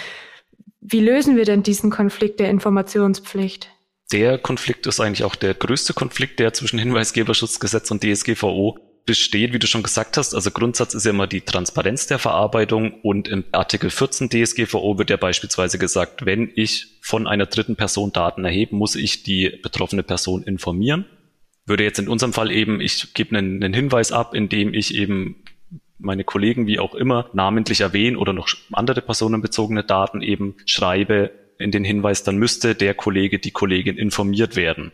Wie 0.80 1.00
lösen 1.00 1.36
wir 1.36 1.44
denn 1.44 1.62
diesen 1.62 1.90
Konflikt 1.90 2.40
der 2.40 2.50
Informationspflicht? 2.50 3.70
Der 4.12 4.38
Konflikt 4.38 4.86
ist 4.86 5.00
eigentlich 5.00 5.24
auch 5.24 5.36
der 5.36 5.54
größte 5.54 5.94
Konflikt, 5.94 6.40
der 6.40 6.52
zwischen 6.52 6.78
Hinweisgeberschutzgesetz 6.78 7.90
und 7.90 8.02
DSGVO 8.02 8.76
besteht, 9.10 9.52
wie 9.52 9.58
du 9.58 9.66
schon 9.66 9.82
gesagt 9.82 10.16
hast. 10.16 10.36
Also 10.36 10.52
Grundsatz 10.52 10.94
ist 10.94 11.04
ja 11.04 11.10
immer 11.10 11.26
die 11.26 11.40
Transparenz 11.40 12.06
der 12.06 12.20
Verarbeitung 12.20 13.00
und 13.02 13.26
im 13.26 13.42
Artikel 13.50 13.90
14 13.90 14.30
DSGVO 14.30 14.98
wird 14.98 15.10
ja 15.10 15.16
beispielsweise 15.16 15.78
gesagt, 15.78 16.24
wenn 16.26 16.52
ich 16.54 16.98
von 17.00 17.26
einer 17.26 17.46
dritten 17.46 17.74
Person 17.74 18.12
Daten 18.12 18.44
erhebe, 18.44 18.76
muss 18.76 18.94
ich 18.94 19.24
die 19.24 19.58
betroffene 19.64 20.04
Person 20.04 20.44
informieren. 20.44 21.06
Würde 21.66 21.82
jetzt 21.82 21.98
in 21.98 22.06
unserem 22.06 22.32
Fall 22.32 22.52
eben, 22.52 22.80
ich 22.80 23.12
gebe 23.12 23.36
einen, 23.36 23.60
einen 23.60 23.74
Hinweis 23.74 24.12
ab, 24.12 24.32
indem 24.32 24.74
ich 24.74 24.94
eben 24.94 25.42
meine 25.98 26.22
Kollegen 26.22 26.68
wie 26.68 26.78
auch 26.78 26.94
immer 26.94 27.30
namentlich 27.32 27.80
erwähne 27.80 28.16
oder 28.16 28.32
noch 28.32 28.48
andere 28.70 29.02
personenbezogene 29.02 29.82
Daten 29.82 30.22
eben 30.22 30.54
schreibe 30.66 31.32
in 31.58 31.72
den 31.72 31.82
Hinweis, 31.82 32.22
dann 32.22 32.36
müsste 32.36 32.76
der 32.76 32.94
Kollege, 32.94 33.40
die 33.40 33.50
Kollegin 33.50 33.98
informiert 33.98 34.54
werden. 34.54 34.92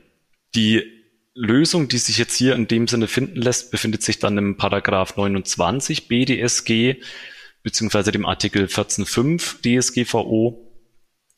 Die 0.55 0.96
Lösung, 1.37 1.89
die 1.89 1.99
sich 1.99 2.17
jetzt 2.17 2.35
hier 2.35 2.55
in 2.55 2.67
dem 2.67 2.89
Sinne 2.89 3.09
finden 3.09 3.37
lässt, 3.37 3.71
befindet 3.71 4.03
sich 4.03 4.19
dann 4.19 4.39
im 4.39 4.57
Paragraph 4.57 5.17
29 5.17 6.09
BDSG 6.09 6.97
beziehungsweise 7.63 8.11
dem 8.11 8.25
Artikel 8.25 8.65
14.5 8.65 9.61
DSGVO. 9.61 10.66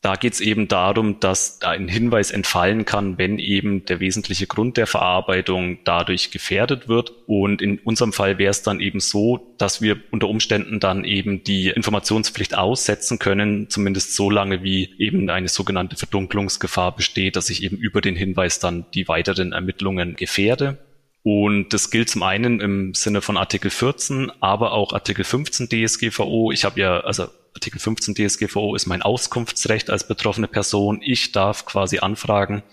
Da 0.01 0.15
geht 0.15 0.31
es 0.31 0.39
eben 0.39 0.69
darum, 0.69 1.19
dass 1.19 1.61
ein 1.61 1.89
Hinweis 1.89 2.31
entfallen 2.31 2.85
kann, 2.85 3.17
wenn 3.17 3.37
eben 3.37 3.83
der 3.83 3.99
wesentliche 3.99 4.47
Grund 4.47 4.77
der 4.77 4.87
Verarbeitung 4.87 5.79
dadurch 5.83 6.31
gefährdet 6.31 6.87
wird. 6.87 7.11
Und 7.27 7.61
in 7.61 7.79
unserem 7.79 8.13
Fall 8.13 8.37
wäre 8.37 8.51
es 8.51 8.61
dann 8.61 8.79
eben 8.79 9.01
so, 9.01 9.53
dass 9.57 9.81
wir 9.81 9.97
unter 10.11 10.29
Umständen 10.29 10.79
dann 10.79 11.03
eben 11.03 11.43
die 11.43 11.67
Informationspflicht 11.67 12.57
aussetzen 12.57 13.19
können, 13.19 13.69
zumindest 13.69 14.15
so 14.15 14.29
lange, 14.29 14.63
wie 14.63 14.95
eben 14.99 15.29
eine 15.29 15.49
sogenannte 15.49 15.97
Verdunklungsgefahr 15.97 16.95
besteht, 16.95 17.35
dass 17.35 17.49
ich 17.49 17.61
eben 17.61 17.75
über 17.75 17.99
den 17.99 18.15
Hinweis 18.15 18.59
dann 18.59 18.85
die 18.93 19.09
weiteren 19.09 19.51
Ermittlungen 19.51 20.15
gefährde. 20.15 20.77
Und 21.23 21.73
das 21.73 21.91
gilt 21.91 22.09
zum 22.09 22.23
einen 22.23 22.61
im 22.61 22.93
Sinne 22.93 23.21
von 23.21 23.35
Artikel 23.35 23.69
14, 23.69 24.31
aber 24.39 24.71
auch 24.71 24.93
Artikel 24.93 25.25
15 25.25 25.67
DSGVO. 25.67 26.53
Ich 26.53 26.63
habe 26.63 26.79
ja, 26.79 27.01
also 27.01 27.27
Artikel 27.53 27.79
15 27.79 28.15
DSGVO 28.15 28.75
ist 28.75 28.85
mein 28.85 29.01
Auskunftsrecht 29.01 29.89
als 29.89 30.07
betroffene 30.07 30.47
Person. 30.47 31.01
Ich 31.01 31.31
darf 31.31 31.65
quasi 31.65 31.99
anfragen, 31.99 32.63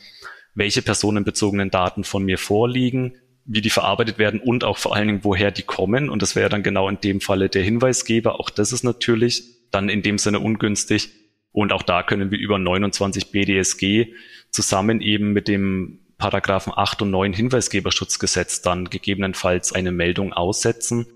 welche 0.55 0.83
personenbezogenen 0.83 1.71
Daten 1.71 2.05
von 2.05 2.25
mir 2.25 2.39
vorliegen, 2.39 3.17
wie 3.45 3.61
die 3.61 3.71
verarbeitet 3.71 4.19
werden 4.19 4.41
und 4.41 4.65
auch 4.65 4.79
vor 4.79 4.95
allen 4.95 5.09
Dingen, 5.09 5.25
woher 5.25 5.51
die 5.51 5.63
kommen. 5.63 6.09
Und 6.09 6.23
das 6.23 6.37
wäre 6.37 6.49
dann 6.49 6.63
genau 6.63 6.89
in 6.89 7.01
dem 7.01 7.21
Falle 7.21 7.49
der 7.49 7.63
Hinweisgeber. 7.63 8.41
Auch 8.41 8.51
das 8.51 8.73
ist 8.73 8.83
natürlich 8.83 9.45
dann 9.71 9.89
in 9.89 10.03
dem 10.03 10.19
Sinne 10.19 10.41
ungünstig. 10.41 11.11
Und 11.53 11.73
auch 11.73 11.83
da 11.83 12.03
können 12.03 12.31
wir 12.31 12.39
über 12.39 12.59
29 12.59 13.31
BDSG 13.31 14.13
zusammen 14.51 15.01
eben 15.01 15.33
mit 15.33 15.49
dem 15.49 16.01
Paragraphen 16.19 16.73
8 16.75 17.03
und 17.03 17.11
9 17.11 17.33
Hinweisgeberschutzgesetz 17.33 18.63
dann 18.63 18.87
gegebenenfalls 18.87 19.73
eine 19.73 19.93
Meldung 19.93 20.33
aussetzen 20.33 21.07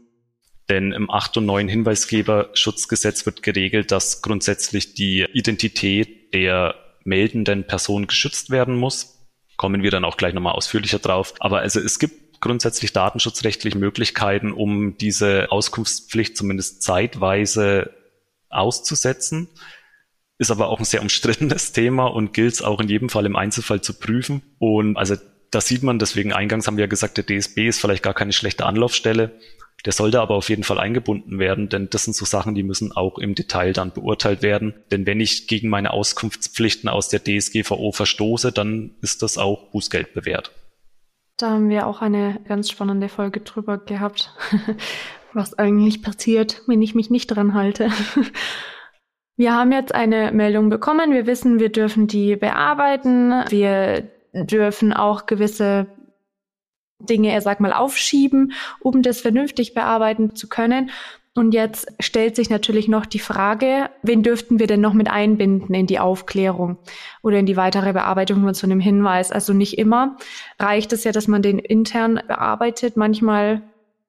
denn 0.71 0.93
im 0.93 1.11
8 1.11 1.37
und 1.39 1.47
9 1.47 1.69
Hinweisgeberschutzgesetz 1.69 3.27
wird 3.27 3.43
geregelt, 3.43 3.91
dass 3.91 4.23
grundsätzlich 4.23 4.95
die 4.95 5.27
Identität 5.33 6.33
der 6.33 6.75
meldenden 7.05 7.67
Person 7.67 8.07
geschützt 8.07 8.51
werden 8.51 8.77
muss. 8.77 9.29
Kommen 9.57 9.83
wir 9.83 9.91
dann 9.91 10.05
auch 10.05 10.17
gleich 10.17 10.33
nochmal 10.33 10.55
ausführlicher 10.55 11.01
drauf. 11.01 11.35
Aber 11.41 11.59
also 11.59 11.81
es 11.81 11.99
gibt 11.99 12.41
grundsätzlich 12.41 12.93
datenschutzrechtliche 12.93 13.77
Möglichkeiten, 13.77 14.53
um 14.53 14.97
diese 14.97 15.51
Auskunftspflicht 15.51 16.37
zumindest 16.37 16.83
zeitweise 16.83 17.93
auszusetzen. 18.49 19.49
Ist 20.39 20.51
aber 20.51 20.69
auch 20.69 20.79
ein 20.79 20.85
sehr 20.85 21.03
umstrittenes 21.03 21.73
Thema 21.75 22.07
und 22.07 22.33
gilt 22.33 22.55
es 22.55 22.63
auch 22.63 22.81
in 22.81 22.89
jedem 22.89 23.11
Fall 23.11 23.27
im 23.27 23.37
Einzelfall 23.37 23.83
zu 23.83 23.95
prüfen. 23.95 24.43
Und 24.59 24.97
also 24.97 25.17
da 25.51 25.61
sieht 25.61 25.83
man, 25.83 25.99
deswegen 25.99 26.33
eingangs 26.33 26.67
haben 26.67 26.77
wir 26.77 26.85
ja 26.85 26.89
gesagt, 26.89 27.19
der 27.19 27.27
DSB 27.27 27.67
ist 27.67 27.81
vielleicht 27.81 28.03
gar 28.03 28.15
keine 28.15 28.33
schlechte 28.33 28.65
Anlaufstelle. 28.65 29.39
Der 29.87 29.93
sollte 29.93 30.21
aber 30.21 30.35
auf 30.35 30.49
jeden 30.49 30.62
Fall 30.62 30.79
eingebunden 30.79 31.38
werden, 31.38 31.69
denn 31.69 31.88
das 31.90 32.05
sind 32.05 32.14
so 32.14 32.25
Sachen, 32.25 32.55
die 32.55 32.62
müssen 32.62 32.93
auch 32.93 33.19
im 33.19 33.35
Detail 33.35 33.73
dann 33.73 33.93
beurteilt 33.93 34.43
werden. 34.43 34.75
Denn 34.90 35.07
wenn 35.07 35.21
ich 35.21 35.47
gegen 35.47 35.69
meine 35.69 35.93
Auskunftspflichten 35.93 36.88
aus 36.88 37.09
der 37.09 37.25
DSGVO 37.25 37.93
verstoße, 37.93 38.53
dann 38.53 38.97
ist 39.01 39.23
das 39.23 39.38
auch 39.38 39.71
Bußgeld 39.71 40.12
bewährt. 40.12 40.53
Da 41.38 41.51
haben 41.51 41.71
wir 41.71 41.87
auch 41.87 42.03
eine 42.03 42.40
ganz 42.47 42.71
spannende 42.71 43.09
Folge 43.09 43.40
drüber 43.40 43.79
gehabt, 43.79 44.35
was 45.33 45.59
eigentlich 45.59 46.03
passiert, 46.03 46.62
wenn 46.66 46.83
ich 46.83 46.95
mich 46.95 47.09
nicht 47.09 47.29
dran 47.29 47.55
halte. 47.55 47.90
Wir 49.37 49.55
haben 49.55 49.73
jetzt 49.73 49.95
eine 49.95 50.33
Meldung 50.33 50.69
bekommen. 50.69 51.14
Wir 51.14 51.27
wissen, 51.27 51.61
wir 51.61 51.73
dürfen 51.73 52.07
die 52.07 52.37
bearbeiten. 52.37 53.33
Wir 53.49 54.11
dürfen 54.35 54.93
auch 54.93 55.25
gewisse 55.25 55.87
Dinge, 57.01 57.33
er 57.33 57.41
sag 57.41 57.61
mal, 57.61 57.73
aufschieben, 57.73 58.53
um 58.81 59.03
das 59.03 59.21
vernünftig 59.21 59.75
bearbeiten 59.75 60.35
zu 60.35 60.49
können. 60.49 60.91
Und 61.35 61.55
jetzt 61.55 61.87
stellt 62.01 62.35
sich 62.35 62.51
natürlich 62.51 62.89
noch 62.89 63.07
die 63.07 63.21
Frage, 63.21 63.89
wen 64.03 64.23
dürften 64.23 64.59
wir 64.59 64.67
denn 64.67 64.81
noch 64.81 64.95
mit 64.95 65.09
einbinden 65.09 65.75
in 65.75 65.87
die 65.87 66.01
Aufklärung 66.01 66.77
oder 67.23 67.39
in 67.39 67.47
die 67.47 67.57
weitere 67.57 67.93
Bearbeitung 67.93 68.43
von 68.43 68.53
so 68.53 68.67
einem 68.67 68.81
Hinweis? 68.81 69.31
Also 69.31 69.53
nicht 69.53 69.79
immer 69.79 70.17
reicht 70.59 70.93
es 70.93 71.05
ja, 71.05 71.13
dass 71.13 71.29
man 71.29 71.41
den 71.41 71.61
intern 71.61 72.21
bearbeitet. 72.27 72.97
Manchmal 72.97 73.63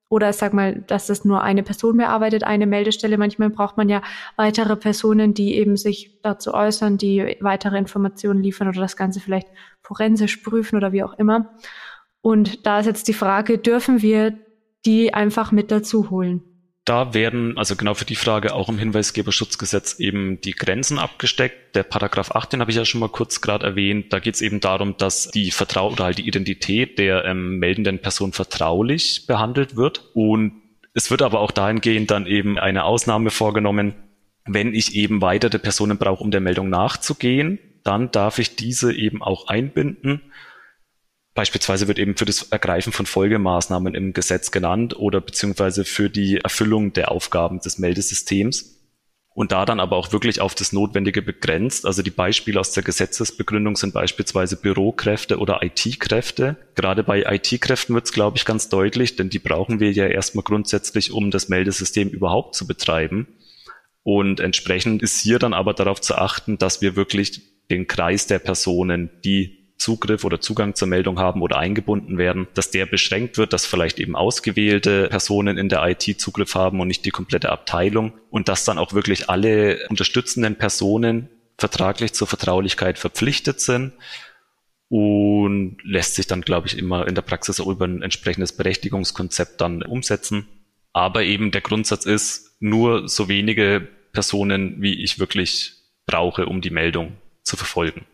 oder 0.10 0.34
sag 0.34 0.54
mal, 0.54 0.84
dass 0.88 1.08
das 1.08 1.24
nur 1.24 1.42
eine 1.42 1.64
Person 1.64 1.96
bearbeitet, 1.96 2.44
eine 2.44 2.66
Meldestelle. 2.66 3.18
Manchmal 3.18 3.50
braucht 3.50 3.78
man 3.78 3.88
ja 3.88 4.02
weitere 4.36 4.76
Personen, 4.76 5.34
die 5.34 5.56
eben 5.56 5.78
sich 5.78 6.20
dazu 6.22 6.54
äußern, 6.54 6.98
die 6.98 7.38
weitere 7.40 7.78
Informationen 7.78 8.44
liefern 8.44 8.68
oder 8.68 8.82
das 8.82 8.98
Ganze 8.98 9.22
vielleicht 9.22 9.48
forensisch 9.82 10.38
prüfen 10.38 10.76
oder 10.76 10.92
wie 10.92 11.04
auch 11.04 11.14
immer. 11.14 11.54
Und 12.22 12.66
da 12.66 12.80
ist 12.80 12.86
jetzt 12.86 13.08
die 13.08 13.14
Frage, 13.14 13.58
dürfen 13.58 14.02
wir 14.02 14.38
die 14.86 15.14
einfach 15.14 15.52
mit 15.52 15.72
dazu 15.72 16.10
holen? 16.10 16.44
Da 16.86 17.14
werden, 17.14 17.58
also 17.60 17.76
genau 17.76 17.94
für 17.94 18.06
die 18.06 18.16
Frage, 18.16 18.56
auch 18.56 18.68
im 18.68 18.80
Hinweisgeberschutzgesetz 18.80 20.00
eben 20.00 20.42
die 20.42 20.54
Grenzen 20.54 20.98
abgesteckt. 20.98 21.76
Der 21.76 21.84
Paragraph 21.84 22.32
8, 22.32 22.54
den 22.54 22.60
habe 22.60 22.72
ich 22.72 22.78
ja 22.78 22.86
schon 22.86 23.02
mal 23.02 23.10
kurz 23.10 23.40
gerade 23.42 23.68
erwähnt. 23.68 24.12
Da 24.12 24.20
geht 24.20 24.36
es 24.36 24.42
eben 24.42 24.60
darum, 24.60 24.98
dass 24.98 25.30
die 25.30 25.52
Vertrau 25.52 25.92
oder 25.92 26.06
halt 26.06 26.18
die 26.18 26.28
Identität 26.28 26.98
der 26.98 27.24
ähm, 27.26 27.60
meldenden 27.60 28.00
Person 28.00 28.34
vertraulich 28.34 29.28
behandelt 29.28 29.76
wird. 29.76 30.10
Und 30.16 30.54
Es 30.94 31.12
wird 31.12 31.22
aber 31.22 31.40
auch 31.40 31.52
dahingehend 31.52 32.10
dann 32.10 32.26
eben 32.26 32.58
eine 32.58 32.84
Ausnahme 32.84 33.30
vorgenommen, 33.30 33.94
wenn 34.46 34.74
ich 34.74 34.96
eben 34.96 35.22
weitere 35.22 35.60
Personen 35.60 35.98
brauche, 35.98 36.24
um 36.24 36.32
der 36.32 36.42
Meldung 36.42 36.70
nachzugehen, 36.70 37.60
dann 37.84 38.12
darf 38.12 38.40
ich 38.40 38.56
diese 38.56 38.94
eben 38.94 39.22
auch 39.22 39.48
einbinden. 39.48 40.22
Beispielsweise 41.34 41.88
wird 41.88 41.98
eben 41.98 42.18
für 42.18 42.26
das 42.26 42.44
Ergreifen 42.44 42.92
von 42.92 43.06
Folgemaßnahmen 43.06 43.96
im 43.96 44.14
Gesetz 44.14 44.52
genannt 44.52 44.98
oder 44.98 45.22
beziehungsweise 45.22 45.86
für 45.86 46.10
die 46.10 46.38
Erfüllung 46.38 46.92
der 46.94 47.12
Aufgaben 47.12 47.60
des 47.62 47.78
Meldesystems. 47.78 48.78
Und 49.34 49.54
da 49.54 49.64
dann 49.64 49.80
aber 49.80 49.96
auch 49.96 50.12
wirklich 50.12 50.42
auf 50.42 50.56
das 50.56 50.74
Notwendige 50.74 51.22
begrenzt. 51.22 51.86
Also 51.86 52.02
die 52.02 52.12
Beispiele 52.12 52.60
aus 52.60 52.74
der 52.74 52.84
Gesetzesbegründung 52.84 53.78
sind 53.78 53.94
beispielsweise 53.94 54.58
Bürokräfte 54.58 55.38
oder 55.40 55.64
IT-Kräfte. 55.64 56.58
Gerade 56.76 57.04
bei 57.04 57.24
IT-Kräften 57.24 57.96
wird 57.96 58.06
es, 58.06 58.12
glaube 58.12 58.36
ich, 58.36 58.44
ganz 58.44 58.68
deutlich, 58.68 59.16
denn 59.16 59.30
die 59.30 59.40
brauchen 59.40 59.80
wir 59.80 59.94
ja 59.94 60.06
erstmal 60.08 60.44
grundsätzlich, 60.44 61.14
um 61.14 61.32
das 61.32 61.48
Meldesystem 61.48 62.10
überhaupt 62.10 62.56
zu 62.56 62.68
betreiben. 62.68 63.28
Und 64.04 64.42
entsprechend 64.42 65.02
ist 65.02 65.22
hier 65.22 65.40
dann 65.40 65.54
aber 65.54 65.74
darauf 65.74 66.02
zu 66.02 66.16
achten, 66.16 66.58
dass 66.58 66.82
wir 66.82 66.98
wirklich 66.98 67.42
den 67.70 67.88
Kreis 67.88 68.28
der 68.28 68.40
Personen, 68.40 69.12
die 69.24 69.61
Zugriff 69.82 70.24
oder 70.24 70.40
Zugang 70.40 70.76
zur 70.76 70.88
Meldung 70.88 71.20
haben 71.20 71.42
oder 71.42 71.58
eingebunden 71.58 72.20
werden, 72.20 72.48
dass 72.54 72.70
der 72.70 72.86
beschränkt 72.86 73.38
wird, 73.38 73.52
dass 73.52 73.66
vielleicht 73.66 74.00
eben 74.00 74.16
ausgewählte 74.16 75.08
Personen 75.08 75.58
in 75.58 75.70
der 75.70 75.84
IT 75.88 76.22
Zugriff 76.22 76.54
haben 76.54 76.80
und 76.80 76.88
nicht 76.88 77.04
die 77.04 77.10
komplette 77.10 77.50
Abteilung 77.50 78.14
und 78.30 78.48
dass 78.48 78.64
dann 78.64 78.78
auch 78.78 78.94
wirklich 78.94 79.30
alle 79.30 79.88
unterstützenden 79.90 80.56
Personen 80.56 81.30
vertraglich 81.58 82.14
zur 82.14 82.28
Vertraulichkeit 82.28 83.00
verpflichtet 83.00 83.60
sind 83.60 83.94
und 84.90 85.78
lässt 85.84 86.16
sich 86.16 86.28
dann, 86.28 86.42
glaube 86.42 86.68
ich, 86.68 86.78
immer 86.78 87.08
in 87.08 87.16
der 87.16 87.22
Praxis 87.24 87.60
auch 87.60 87.68
über 87.68 87.86
ein 87.86 88.04
entsprechendes 88.04 88.54
Berechtigungskonzept 88.54 89.60
dann 89.62 89.82
umsetzen. 89.82 90.48
Aber 90.94 91.24
eben 91.24 91.52
der 91.52 91.62
Grundsatz 91.62 92.06
ist, 92.06 92.58
nur 92.60 93.10
so 93.10 93.28
wenige 93.30 93.88
Personen, 94.12 94.82
wie 94.82 95.02
ich 95.02 95.18
wirklich 95.18 95.74
brauche, 96.06 96.46
um 96.46 96.62
die 96.62 96.70
Meldung 96.70 97.14
zu 97.42 97.58
verfolgen. 97.58 98.06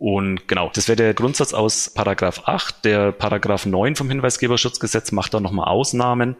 Und 0.00 0.48
genau, 0.48 0.70
das 0.72 0.88
wäre 0.88 0.96
der 0.96 1.12
Grundsatz 1.12 1.52
aus 1.52 1.92
Paragraph 1.92 2.44
8. 2.46 2.86
Der 2.86 3.12
Paragraph 3.12 3.66
9 3.66 3.96
vom 3.96 4.08
Hinweisgeberschutzgesetz 4.08 5.12
macht 5.12 5.34
da 5.34 5.40
nochmal 5.40 5.68
Ausnahmen. 5.68 6.36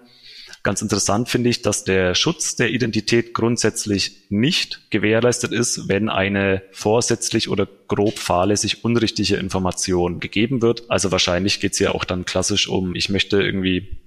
Ganz 0.62 0.81
interessant 0.81 1.29
finde 1.29 1.51
ich, 1.51 1.61
dass 1.61 1.85
der 1.85 2.14
Schutz 2.14 2.57
der 2.57 2.70
Identität 2.70 3.35
grundsätzlich 3.35 4.25
nicht 4.31 4.90
gewährleistet 4.90 5.53
ist, 5.53 5.90
wenn 5.90 6.09
eine 6.09 6.62
vorsätzlich 6.73 7.51
oder 7.51 7.68
grob 7.87 8.18
fahrlässig 8.18 8.83
unrichtige 8.83 9.37
Information 9.37 10.20
gegeben 10.20 10.62
wird. 10.62 10.90
Also 10.90 11.12
wahrscheinlich 11.12 11.61
geht 11.61 11.75
es 11.75 11.81
ja 11.81 11.90
auch 11.90 12.05
dann 12.05 12.25
klassisch 12.25 12.66
um, 12.66 12.94
ich 12.94 13.11
möchte 13.11 13.42
irgendwie 13.42 13.99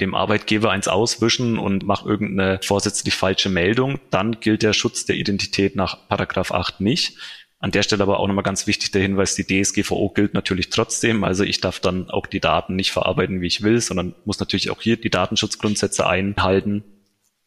dem 0.00 0.14
Arbeitgeber 0.14 0.70
eins 0.70 0.86
auswischen 0.86 1.58
und 1.58 1.84
mache 1.84 2.08
irgendeine 2.08 2.60
vorsätzlich 2.62 3.14
falsche 3.14 3.48
Meldung, 3.48 3.98
dann 4.10 4.38
gilt 4.38 4.62
der 4.62 4.72
Schutz 4.72 5.06
der 5.06 5.16
Identität 5.16 5.74
nach 5.74 6.08
Paragraph 6.08 6.52
8 6.52 6.80
nicht. 6.80 7.16
An 7.62 7.70
der 7.70 7.82
Stelle 7.82 8.02
aber 8.02 8.20
auch 8.20 8.26
nochmal 8.26 8.42
ganz 8.42 8.66
wichtig 8.66 8.90
der 8.90 9.00
Hinweis, 9.00 9.34
die 9.34 9.46
DSGVO 9.46 10.10
gilt 10.10 10.34
natürlich 10.34 10.68
trotzdem. 10.68 11.24
Also 11.24 11.44
ich 11.44 11.60
darf 11.60 11.80
dann 11.80 12.10
auch 12.10 12.26
die 12.26 12.40
Daten 12.40 12.76
nicht 12.76 12.92
verarbeiten, 12.92 13.40
wie 13.40 13.46
ich 13.46 13.62
will, 13.62 13.80
sondern 13.80 14.14
muss 14.24 14.40
natürlich 14.40 14.70
auch 14.70 14.82
hier 14.82 14.96
die 14.96 15.10
Datenschutzgrundsätze 15.10 16.06
einhalten. 16.06 16.84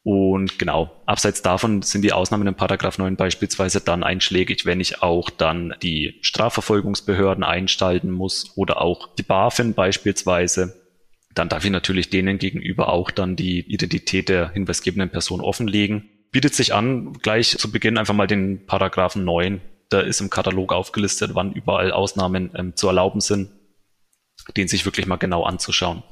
Und 0.01 0.57
genau, 0.57 0.91
abseits 1.05 1.41
davon 1.41 1.81
sind 1.81 2.01
die 2.03 2.13
Ausnahmen 2.13 2.47
in 2.47 2.55
Paragraph 2.55 2.97
9 2.97 3.15
beispielsweise 3.15 3.81
dann 3.81 4.03
einschlägig, 4.03 4.65
wenn 4.65 4.79
ich 4.79 5.03
auch 5.03 5.29
dann 5.29 5.75
die 5.83 6.17
Strafverfolgungsbehörden 6.21 7.43
einschalten 7.43 8.11
muss 8.11 8.53
oder 8.55 8.81
auch 8.81 9.13
die 9.15 9.23
BaFin 9.23 9.73
beispielsweise 9.73 10.81
dann 11.35 11.49
darf 11.49 11.65
ich 11.65 11.71
natürlich 11.71 12.09
denen 12.09 12.39
gegenüber 12.39 12.89
auch 12.89 13.11
dann 13.11 13.35
die 13.35 13.59
Identität 13.59 14.29
der 14.29 14.49
hinweisgebenden 14.51 15.09
Person 15.09 15.41
offenlegen. 15.41 16.09
Bietet 16.31 16.55
sich 16.55 16.73
an, 16.73 17.13
gleich 17.13 17.57
zu 17.57 17.71
Beginn 17.71 17.97
einfach 17.97 18.13
mal 18.13 18.25
den 18.27 18.65
Paragraphen 18.65 19.25
9. 19.25 19.61
Da 19.95 20.01
ist 20.01 20.19
im 20.19 20.29
Katalog 20.29 20.73
aufgelistet, 20.73 21.35
wann 21.35 21.53
überall 21.53 21.93
Ausnahmen 21.93 22.51
ähm, 22.53 22.75
zu 22.75 22.87
erlauben 22.87 23.21
sind, 23.21 23.49
den 24.57 24.67
sich 24.67 24.83
wirklich 24.83 25.07
mal 25.07 25.15
genau 25.15 25.43
anzuschauen. 25.43 26.03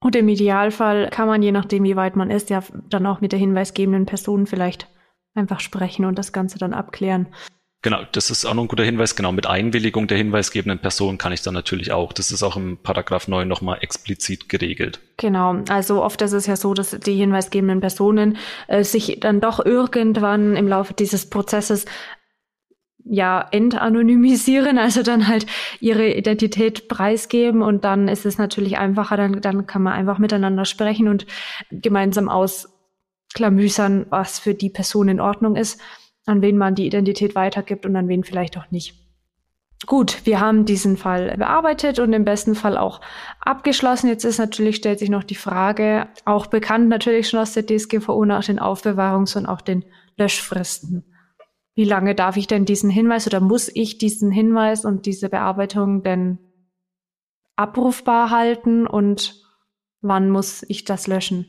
Und 0.00 0.16
im 0.16 0.28
Idealfall 0.28 1.10
kann 1.10 1.28
man, 1.28 1.40
je 1.40 1.52
nachdem, 1.52 1.84
wie 1.84 1.94
weit 1.94 2.16
man 2.16 2.28
ist, 2.28 2.50
ja 2.50 2.64
dann 2.90 3.06
auch 3.06 3.20
mit 3.20 3.30
der 3.30 3.38
hinweisgebenden 3.38 4.04
Person 4.04 4.48
vielleicht 4.48 4.88
einfach 5.32 5.60
sprechen 5.60 6.06
und 6.06 6.18
das 6.18 6.32
Ganze 6.32 6.58
dann 6.58 6.74
abklären. 6.74 7.28
Genau, 7.82 8.00
das 8.10 8.30
ist 8.30 8.46
auch 8.46 8.54
noch 8.54 8.64
ein 8.64 8.68
guter 8.68 8.82
Hinweis. 8.82 9.14
Genau, 9.14 9.30
mit 9.30 9.46
Einwilligung 9.46 10.08
der 10.08 10.18
hinweisgebenden 10.18 10.80
Person 10.80 11.16
kann 11.16 11.32
ich 11.32 11.42
dann 11.42 11.54
natürlich 11.54 11.92
auch. 11.92 12.12
Das 12.12 12.32
ist 12.32 12.42
auch 12.42 12.56
im 12.56 12.78
Paragraph 12.78 13.28
9 13.28 13.46
nochmal 13.46 13.78
explizit 13.80 14.48
geregelt. 14.48 14.98
Genau, 15.18 15.62
also 15.68 16.02
oft 16.02 16.20
ist 16.22 16.32
es 16.32 16.46
ja 16.46 16.56
so, 16.56 16.74
dass 16.74 16.98
die 16.98 17.14
hinweisgebenden 17.14 17.80
Personen 17.80 18.38
äh, 18.66 18.82
sich 18.82 19.20
dann 19.20 19.40
doch 19.40 19.64
irgendwann 19.64 20.56
im 20.56 20.66
Laufe 20.66 20.94
dieses 20.94 21.30
Prozesses 21.30 21.84
ja 23.04 23.46
entanonymisieren, 23.50 24.78
also 24.78 25.02
dann 25.02 25.28
halt 25.28 25.46
ihre 25.80 26.12
Identität 26.14 26.88
preisgeben 26.88 27.62
und 27.62 27.84
dann 27.84 28.08
ist 28.08 28.24
es 28.26 28.38
natürlich 28.38 28.78
einfacher, 28.78 29.16
dann, 29.16 29.40
dann 29.40 29.66
kann 29.66 29.82
man 29.82 29.92
einfach 29.92 30.18
miteinander 30.18 30.64
sprechen 30.64 31.08
und 31.08 31.26
gemeinsam 31.70 32.28
ausklamüsern, 32.28 34.06
was 34.10 34.38
für 34.38 34.54
die 34.54 34.70
Person 34.70 35.08
in 35.08 35.20
Ordnung 35.20 35.56
ist 35.56 35.80
an 36.26 36.42
wen 36.42 36.56
man 36.56 36.74
die 36.74 36.86
Identität 36.86 37.34
weitergibt 37.34 37.86
und 37.86 37.96
an 37.96 38.08
wen 38.08 38.24
vielleicht 38.24 38.56
auch 38.56 38.70
nicht. 38.70 38.94
Gut, 39.86 40.24
wir 40.24 40.40
haben 40.40 40.64
diesen 40.64 40.96
Fall 40.96 41.36
bearbeitet 41.36 41.98
und 41.98 42.12
im 42.14 42.24
besten 42.24 42.54
Fall 42.54 42.78
auch 42.78 43.02
abgeschlossen. 43.40 44.08
Jetzt 44.08 44.24
ist 44.24 44.38
natürlich, 44.38 44.76
stellt 44.76 44.98
sich 44.98 45.10
noch 45.10 45.24
die 45.24 45.34
Frage, 45.34 46.08
auch 46.24 46.46
bekannt 46.46 46.88
natürlich 46.88 47.28
schon 47.28 47.40
aus 47.40 47.52
der 47.52 47.66
DSGVO 47.66 48.24
nach 48.24 48.44
den 48.44 48.58
Aufbewahrungs- 48.58 49.36
und 49.36 49.44
auch 49.44 49.60
den 49.60 49.84
Löschfristen. 50.16 51.04
Wie 51.74 51.84
lange 51.84 52.14
darf 52.14 52.36
ich 52.36 52.46
denn 52.46 52.64
diesen 52.64 52.90
Hinweis 52.90 53.26
oder 53.26 53.40
muss 53.40 53.68
ich 53.74 53.98
diesen 53.98 54.30
Hinweis 54.30 54.84
und 54.84 55.06
diese 55.06 55.28
Bearbeitung 55.28 56.02
denn 56.02 56.38
abrufbar 57.56 58.30
halten 58.30 58.86
und 58.86 59.42
wann 60.00 60.30
muss 60.30 60.64
ich 60.68 60.84
das 60.84 61.06
löschen? 61.06 61.46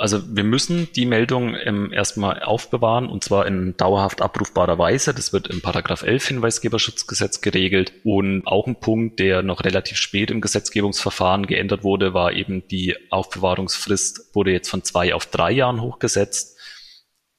Also 0.00 0.34
wir 0.34 0.44
müssen 0.44 0.88
die 0.96 1.04
Meldung 1.04 1.54
ähm, 1.62 1.92
erstmal 1.92 2.42
aufbewahren 2.42 3.06
und 3.06 3.22
zwar 3.22 3.46
in 3.46 3.76
dauerhaft 3.76 4.22
abrufbarer 4.22 4.78
Weise. 4.78 5.12
Das 5.12 5.34
wird 5.34 5.48
im 5.48 5.60
Paragraph 5.60 6.02
11 6.02 6.28
Hinweisgeberschutzgesetz 6.28 7.42
geregelt. 7.42 7.92
Und 8.02 8.46
auch 8.46 8.66
ein 8.66 8.80
Punkt, 8.80 9.18
der 9.18 9.42
noch 9.42 9.62
relativ 9.62 9.98
spät 9.98 10.30
im 10.30 10.40
Gesetzgebungsverfahren 10.40 11.44
geändert 11.44 11.84
wurde, 11.84 12.14
war 12.14 12.32
eben 12.32 12.66
die 12.68 12.96
Aufbewahrungsfrist 13.10 14.34
wurde 14.34 14.52
jetzt 14.52 14.70
von 14.70 14.84
zwei 14.84 15.12
auf 15.12 15.26
drei 15.26 15.52
Jahren 15.52 15.82
hochgesetzt. 15.82 16.58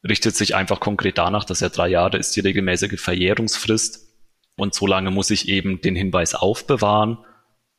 Richtet 0.07 0.35
sich 0.35 0.55
einfach 0.55 0.79
konkret 0.79 1.17
danach, 1.17 1.43
dass 1.43 1.59
ja 1.59 1.69
drei 1.69 1.87
Jahre 1.87 2.17
ist 2.17 2.35
die 2.35 2.39
regelmäßige 2.39 2.99
Verjährungsfrist. 2.99 4.07
Und 4.57 4.73
so 4.73 4.87
lange 4.87 5.11
muss 5.11 5.29
ich 5.29 5.47
eben 5.47 5.81
den 5.81 5.95
Hinweis 5.95 6.35
aufbewahren 6.35 7.19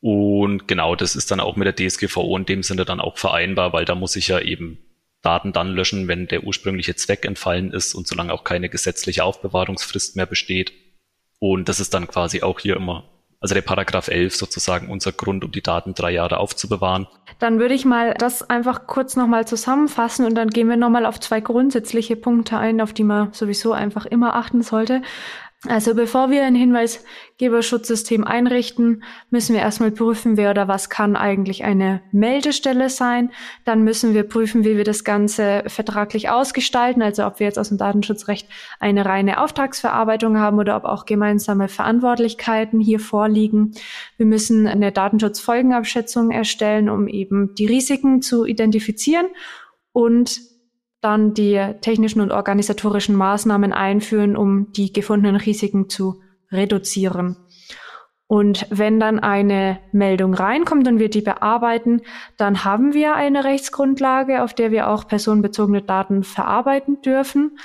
und 0.03 0.67
genau, 0.67 0.97
das 0.97 1.15
ist 1.15 1.31
dann 1.31 1.39
auch 1.39 1.55
mit 1.55 1.67
der 1.67 1.89
DSGVO 1.89 2.37
in 2.37 2.45
dem 2.45 2.65
Sinne 2.65 2.85
dann 2.85 2.99
auch 2.99 3.19
vereinbar, 3.19 3.73
weil 3.73 3.85
da 3.85 3.95
muss 3.95 4.17
ich 4.17 4.27
ja 4.27 4.41
eben 4.41 4.79
Daten 5.23 5.53
dann 5.53 5.69
löschen, 5.69 6.09
wenn 6.09 6.27
der 6.27 6.43
ursprüngliche 6.43 6.97
Zweck 6.97 7.25
entfallen 7.25 7.71
ist 7.71 7.95
und 7.95 8.09
solange 8.09 8.33
auch 8.33 8.43
keine 8.43 8.69
gesetzliche 8.69 9.23
Aufbewahrungsfrist 9.23 10.17
mehr 10.17 10.27
besteht. 10.27 10.73
Und 11.39 11.69
das 11.69 11.79
ist 11.79 11.95
dann 11.95 12.09
quasi 12.09 12.43
auch 12.43 12.59
hier 12.59 12.75
immer, 12.75 13.09
also 13.43 13.55
der 13.55 13.63
Paragraph 13.63 14.09
11 14.09 14.37
sozusagen 14.37 14.89
unser 14.89 15.13
Grund, 15.13 15.45
um 15.45 15.51
die 15.51 15.63
Daten 15.63 15.95
drei 15.95 16.13
Jahre 16.13 16.39
aufzubewahren. 16.39 17.09
Dann 17.41 17.59
würde 17.59 17.75
ich 17.75 17.85
mal 17.85 18.15
das 18.15 18.49
einfach 18.49 18.87
kurz 18.87 19.17
nochmal 19.17 19.47
zusammenfassen 19.47 20.25
und 20.25 20.37
dann 20.37 20.49
gehen 20.49 20.69
wir 20.69 20.77
nochmal 20.77 21.05
auf 21.05 21.19
zwei 21.19 21.41
grundsätzliche 21.41 22.15
Punkte 22.15 22.57
ein, 22.57 22.81
auf 22.81 22.93
die 22.93 23.03
man 23.03 23.33
sowieso 23.33 23.73
einfach 23.73 24.07
immer 24.07 24.37
achten 24.37 24.63
sollte. 24.63 25.03
Also 25.69 25.95
bevor 25.95 26.29
wir 26.31 26.43
ein 26.43 26.57
Hinweisgeberschutzsystem 26.57 28.25
einrichten, 28.25 29.05
müssen 29.31 29.55
wir 29.55 29.63
erstmal 29.63 29.93
prüfen, 29.93 30.37
wer 30.37 30.51
oder 30.51 30.67
was 30.67 30.91
kann 30.91 31.15
eigentlich 31.15 31.63
eine 31.63 32.03
Meldestelle 32.11 32.91
sein. 32.91 33.31
Dann 33.65 33.85
müssen 33.85 34.13
wir 34.13 34.25
prüfen, 34.25 34.65
wie 34.65 34.77
wir 34.77 34.83
das 34.83 35.05
Ganze 35.05 35.63
vertraglich 35.69 36.29
ausgestalten, 36.29 37.01
also 37.01 37.25
ob 37.25 37.39
wir 37.39 37.47
jetzt 37.47 37.61
aus 37.61 37.69
dem 37.69 37.79
Datenschutzrecht 37.79 38.49
eine 38.81 39.07
reine 39.07 39.41
Auftragsverarbeitung 39.41 40.37
haben 40.37 40.59
oder 40.59 40.77
ob 40.77 40.85
auch 40.85 41.07
gemeinsame 41.07 41.69
Verantwortlichkeiten 41.69 42.81
hier 42.81 42.99
vorliegen. 42.99 43.71
Wir 44.17 44.27
müssen 44.27 44.67
eine 44.67 44.91
Datenschutzfolgenabschätzung 44.91 46.33
erstellen, 46.33 46.91
um 46.91 47.07
eben 47.07 47.55
die 47.55 47.67
Risiken 47.67 48.21
zu 48.21 48.47
identifizieren 48.47 49.29
und 49.93 50.41
dann 51.03 51.35
die 51.35 51.61
technischen 51.83 52.23
und 52.23 52.33
organisatorischen 52.33 53.15
Maßnahmen 53.15 53.73
einführen, 53.73 54.37
um 54.37 54.73
die 54.73 54.93
gefundenen 54.93 55.37
Risiken 55.37 55.91
zu 55.91 56.23
reduzieren. 56.51 57.37
Und 58.29 58.67
wenn 58.71 58.99
dann 58.99 59.19
eine 59.19 59.79
Meldung 59.93 60.33
reinkommt 60.33 60.89
und 60.89 60.99
wir 60.99 61.11
die 61.11 61.21
bearbeiten, 61.21 62.01
dann 62.39 62.65
haben 62.65 62.95
wir 62.95 63.15
eine 63.15 63.45
Rechtsgrundlage, 63.45 64.43
auf 64.43 64.55
der 64.55 64.71
wir 64.71 64.89
auch 64.89 65.07
personenbezogene 65.07 65.83
Daten 65.83 66.23
verarbeiten 66.23 67.03
dürfen. 67.03 67.59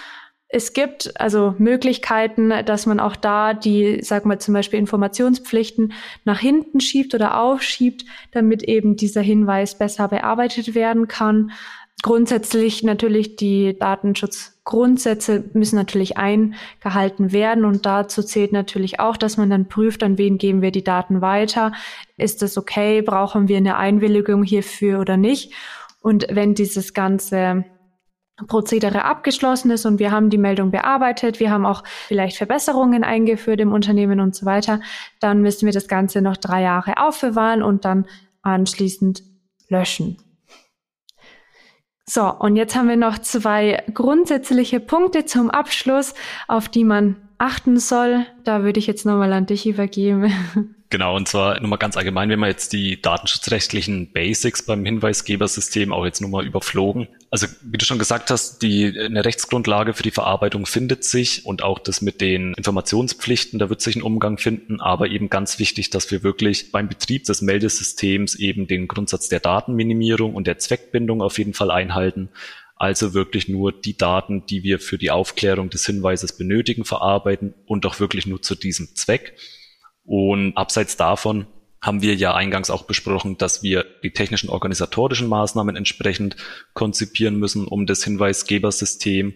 Es 0.50 0.74
gibt 0.74 1.20
also 1.22 1.56
Möglichkeiten, 1.58 2.52
dass 2.66 2.86
man 2.86 3.00
auch 3.00 3.16
da 3.16 3.54
die, 3.54 4.00
sag 4.02 4.26
mal 4.26 4.40
zum 4.40 4.54
Beispiel 4.54 4.80
Informationspflichten 4.80 5.94
nach 6.26 6.40
hinten 6.40 6.82
schiebt 6.82 7.14
oder 7.14 7.40
aufschiebt, 7.40 8.04
damit 8.32 8.64
eben 8.64 8.96
dieser 8.96 9.22
Hinweis 9.22 9.78
besser 9.78 10.08
bearbeitet 10.08 10.74
werden 10.74 11.08
kann. 11.08 11.52
Grundsätzlich 12.04 12.84
natürlich 12.84 13.38
die 13.38 13.78
Datenschutzgrundsätze 13.78 15.44
müssen 15.54 15.78
natürlich 15.78 16.16
eingehalten 16.16 17.32
werden 17.32 17.66
und 17.66 17.88
dazu 17.88 18.22
zählt 18.22 18.52
natürlich 18.52 19.00
auch, 19.00 19.18
dass 19.18 19.38
man 19.38 19.50
dann 19.50 19.68
prüft, 19.68 20.04
an 20.04 20.20
wen 20.20 20.38
geben 20.38 20.62
wir 20.62 20.72
die 20.72 20.84
Daten 20.84 21.22
weiter. 21.22 21.72
Ist 22.16 22.44
das 22.44 22.56
okay? 22.56 23.02
Brauchen 23.02 23.48
wir 23.48 23.58
eine 23.58 23.78
Einwilligung 23.78 24.44
hierfür 24.44 25.00
oder 25.00 25.18
nicht? 25.18 25.54
Und 26.00 26.28
wenn 26.30 26.54
dieses 26.54 26.94
ganze 26.94 27.66
Prozedere 28.46 29.04
abgeschlossen 29.04 29.72
ist 29.72 29.88
und 29.88 29.98
wir 29.98 30.12
haben 30.12 30.30
die 30.30 30.38
Meldung 30.38 30.70
bearbeitet, 30.70 31.40
wir 31.40 31.50
haben 31.50 31.66
auch 31.66 31.84
vielleicht 32.08 32.38
Verbesserungen 32.38 33.04
eingeführt 33.04 33.60
im 33.60 33.74
Unternehmen 33.74 34.20
und 34.20 34.36
so 34.36 34.46
weiter, 34.46 34.82
dann 35.20 35.42
müssen 35.42 35.66
wir 35.66 35.74
das 35.74 35.88
Ganze 35.88 36.22
noch 36.22 36.38
drei 36.38 36.62
Jahre 36.62 37.00
aufbewahren 37.00 37.64
und 37.64 37.86
dann 37.86 38.06
anschließend 38.44 39.24
löschen. 39.70 40.18
So, 42.10 42.34
und 42.34 42.56
jetzt 42.56 42.76
haben 42.76 42.88
wir 42.88 42.96
noch 42.96 43.20
zwei 43.20 43.84
grundsätzliche 43.94 44.80
Punkte 44.80 45.26
zum 45.26 45.50
Abschluss, 45.50 46.14
auf 46.48 46.70
die 46.70 46.86
man 46.86 47.18
achten 47.38 47.80
soll. 47.80 48.26
Da 48.46 48.64
würde 48.64 48.80
ich 48.80 48.88
jetzt 48.88 49.06
nochmal 49.06 49.34
an 49.34 49.46
dich 49.46 49.68
übergeben. 49.68 50.32
Genau, 50.90 51.18
und 51.18 51.28
zwar 51.28 51.60
nur 51.60 51.70
mal 51.70 51.76
ganz 51.76 51.98
allgemein, 51.98 52.30
wenn 52.30 52.40
wir 52.40 52.48
jetzt 52.48 52.72
die 52.72 53.02
datenschutzrechtlichen 53.02 54.14
Basics 54.14 54.64
beim 54.64 54.86
Hinweisgebersystem 54.86 55.92
auch 55.92 56.06
jetzt 56.06 56.22
nur 56.22 56.30
mal 56.30 56.46
überflogen. 56.46 57.10
Also 57.30 57.48
wie 57.62 57.78
du 57.78 57.84
schon 57.84 58.00
gesagt 58.00 58.32
hast, 58.32 58.62
die 58.62 58.98
eine 58.98 59.26
Rechtsgrundlage 59.26 59.94
für 59.94 60.04
die 60.04 60.12
Verarbeitung 60.12 60.66
findet 60.66 61.04
sich 61.04 61.46
und 61.46 61.62
auch 61.62 61.80
das 61.80 62.02
mit 62.02 62.22
den 62.22 62.54
Informationspflichten, 62.54 63.60
da 63.60 63.70
wird 63.70 63.82
sich 63.82 63.98
ein 63.98 64.02
Umgang 64.02 64.38
finden, 64.38 64.80
aber 64.80 65.10
eben 65.10 65.30
ganz 65.30 65.60
wichtig, 65.60 65.90
dass 65.90 66.10
wir 66.10 66.24
wirklich 66.24 66.72
beim 66.72 66.88
Betrieb 66.88 67.26
des 67.26 67.42
Meldesystems 67.42 68.36
eben 68.36 68.68
den 68.68 68.88
Grundsatz 68.88 69.28
der 69.28 69.42
Datenminimierung 69.42 70.36
und 70.36 70.48
der 70.48 70.58
Zweckbindung 70.58 71.22
auf 71.22 71.38
jeden 71.38 71.54
Fall 71.54 71.70
einhalten. 71.70 72.30
Also 72.78 73.14
wirklich 73.14 73.50
nur 73.50 73.74
die 73.74 73.98
Daten, 73.98 74.46
die 74.46 74.64
wir 74.64 74.80
für 74.80 74.98
die 74.98 75.12
Aufklärung 75.12 75.70
des 75.70 75.86
Hinweises 75.86 76.38
benötigen, 76.38 76.86
verarbeiten 76.86 77.56
und 77.66 77.86
auch 77.86 78.00
wirklich 78.00 78.26
nur 78.26 78.42
zu 78.42 78.56
diesem 78.56 78.96
Zweck. 78.96 79.34
Und 80.08 80.56
abseits 80.56 80.96
davon 80.96 81.48
haben 81.82 82.02
wir 82.02 82.16
ja 82.16 82.34
eingangs 82.34 82.70
auch 82.70 82.84
besprochen, 82.86 83.38
dass 83.38 83.62
wir 83.62 83.86
die 84.04 84.12
technischen 84.12 84.50
organisatorischen 84.50 85.28
Maßnahmen 85.28 85.76
entsprechend 85.76 86.38
konzipieren 86.74 87.38
müssen, 87.38 87.68
um 87.68 87.86
das 87.86 88.06
Hinweisgebersystem 88.06 89.34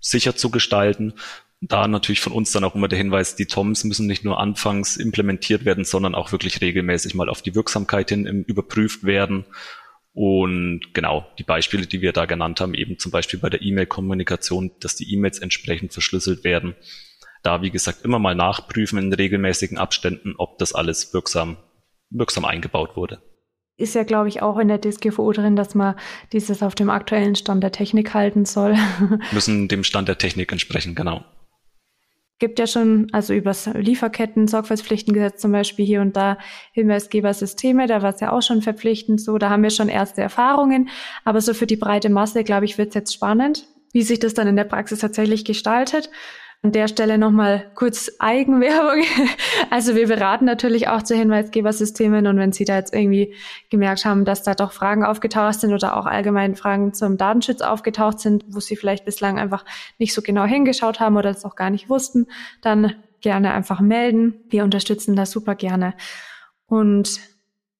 sicher 0.00 0.34
zu 0.34 0.50
gestalten. 0.50 1.12
Da 1.60 1.86
natürlich 1.86 2.20
von 2.20 2.32
uns 2.32 2.52
dann 2.52 2.64
auch 2.64 2.74
immer 2.74 2.88
der 2.88 2.98
Hinweis, 2.98 3.36
die 3.36 3.44
TOMs 3.44 3.84
müssen 3.84 4.06
nicht 4.06 4.24
nur 4.24 4.40
anfangs 4.40 4.96
implementiert 4.96 5.66
werden, 5.66 5.84
sondern 5.84 6.14
auch 6.14 6.32
wirklich 6.32 6.62
regelmäßig 6.62 7.14
mal 7.14 7.28
auf 7.28 7.42
die 7.42 7.54
Wirksamkeit 7.54 8.08
hin 8.08 8.24
überprüft 8.46 9.04
werden. 9.04 9.44
Und 10.14 10.94
genau, 10.94 11.26
die 11.38 11.42
Beispiele, 11.42 11.86
die 11.86 12.00
wir 12.00 12.12
da 12.12 12.24
genannt 12.24 12.62
haben, 12.62 12.72
eben 12.72 12.98
zum 12.98 13.12
Beispiel 13.12 13.40
bei 13.40 13.50
der 13.50 13.60
E-Mail-Kommunikation, 13.60 14.70
dass 14.80 14.96
die 14.96 15.12
E-Mails 15.12 15.38
entsprechend 15.38 15.92
verschlüsselt 15.92 16.44
werden 16.44 16.76
da, 17.44 17.62
wie 17.62 17.70
gesagt, 17.70 18.04
immer 18.04 18.18
mal 18.18 18.34
nachprüfen 18.34 18.98
in 18.98 19.12
regelmäßigen 19.12 19.78
Abständen, 19.78 20.34
ob 20.36 20.58
das 20.58 20.74
alles 20.74 21.12
wirksam, 21.14 21.58
wirksam 22.10 22.44
eingebaut 22.44 22.96
wurde. 22.96 23.22
Ist 23.76 23.94
ja, 23.94 24.04
glaube 24.04 24.28
ich, 24.28 24.40
auch 24.40 24.58
in 24.58 24.68
der 24.68 24.80
DSGVO 24.80 25.32
drin, 25.32 25.56
dass 25.56 25.74
man 25.74 25.96
dieses 26.32 26.62
auf 26.62 26.74
dem 26.74 26.90
aktuellen 26.90 27.34
Stand 27.34 27.62
der 27.62 27.72
Technik 27.72 28.14
halten 28.14 28.44
soll. 28.44 28.76
Müssen 29.32 29.68
dem 29.68 29.84
Stand 29.84 30.08
der 30.08 30.18
Technik 30.18 30.52
entsprechen, 30.52 30.94
genau. 30.94 31.24
Gibt 32.38 32.58
ja 32.58 32.66
schon, 32.66 33.08
also 33.12 33.34
übers 33.34 33.66
Lieferketten, 33.66 34.48
Sorgfaltspflichtengesetz 34.48 35.40
zum 35.40 35.52
Beispiel 35.52 35.84
hier 35.84 36.00
und 36.00 36.16
da 36.16 36.38
Hinweisgebersysteme, 36.72 37.86
da 37.86 38.02
war 38.02 38.14
es 38.14 38.20
ja 38.20 38.32
auch 38.32 38.42
schon 38.42 38.62
verpflichtend 38.62 39.20
so, 39.20 39.38
da 39.38 39.50
haben 39.50 39.62
wir 39.62 39.70
schon 39.70 39.88
erste 39.88 40.20
Erfahrungen. 40.20 40.88
Aber 41.24 41.40
so 41.40 41.52
für 41.54 41.66
die 41.66 41.76
breite 41.76 42.10
Masse, 42.10 42.42
glaube 42.42 42.64
ich, 42.64 42.78
wird 42.78 42.88
es 42.88 42.94
jetzt 42.94 43.14
spannend, 43.14 43.66
wie 43.92 44.02
sich 44.02 44.18
das 44.18 44.34
dann 44.34 44.48
in 44.48 44.56
der 44.56 44.64
Praxis 44.64 45.00
tatsächlich 45.00 45.44
gestaltet. 45.44 46.10
An 46.64 46.72
der 46.72 46.88
Stelle 46.88 47.18
nochmal 47.18 47.70
kurz 47.74 48.10
Eigenwerbung. 48.18 49.04
Also 49.70 49.96
wir 49.96 50.06
beraten 50.06 50.44
natürlich 50.44 50.88
auch 50.88 51.02
zu 51.02 51.14
Hinweisgebersystemen 51.16 52.26
und 52.26 52.38
wenn 52.38 52.52
Sie 52.52 52.64
da 52.64 52.76
jetzt 52.76 52.94
irgendwie 52.94 53.34
gemerkt 53.70 54.04
haben, 54.04 54.24
dass 54.24 54.42
da 54.42 54.54
doch 54.54 54.72
Fragen 54.72 55.04
aufgetaucht 55.04 55.60
sind 55.60 55.72
oder 55.72 55.96
auch 55.96 56.06
allgemein 56.06 56.54
Fragen 56.54 56.94
zum 56.94 57.16
Datenschutz 57.16 57.60
aufgetaucht 57.60 58.20
sind, 58.20 58.44
wo 58.48 58.60
Sie 58.60 58.76
vielleicht 58.76 59.04
bislang 59.04 59.38
einfach 59.38 59.64
nicht 59.98 60.14
so 60.14 60.22
genau 60.22 60.44
hingeschaut 60.44 61.00
haben 61.00 61.16
oder 61.16 61.30
es 61.30 61.44
auch 61.44 61.56
gar 61.56 61.70
nicht 61.70 61.90
wussten, 61.90 62.28
dann 62.62 62.94
gerne 63.20 63.52
einfach 63.52 63.80
melden. 63.80 64.44
Wir 64.48 64.64
unterstützen 64.64 65.16
das 65.16 65.32
super 65.32 65.56
gerne. 65.56 65.94
Und 66.66 67.20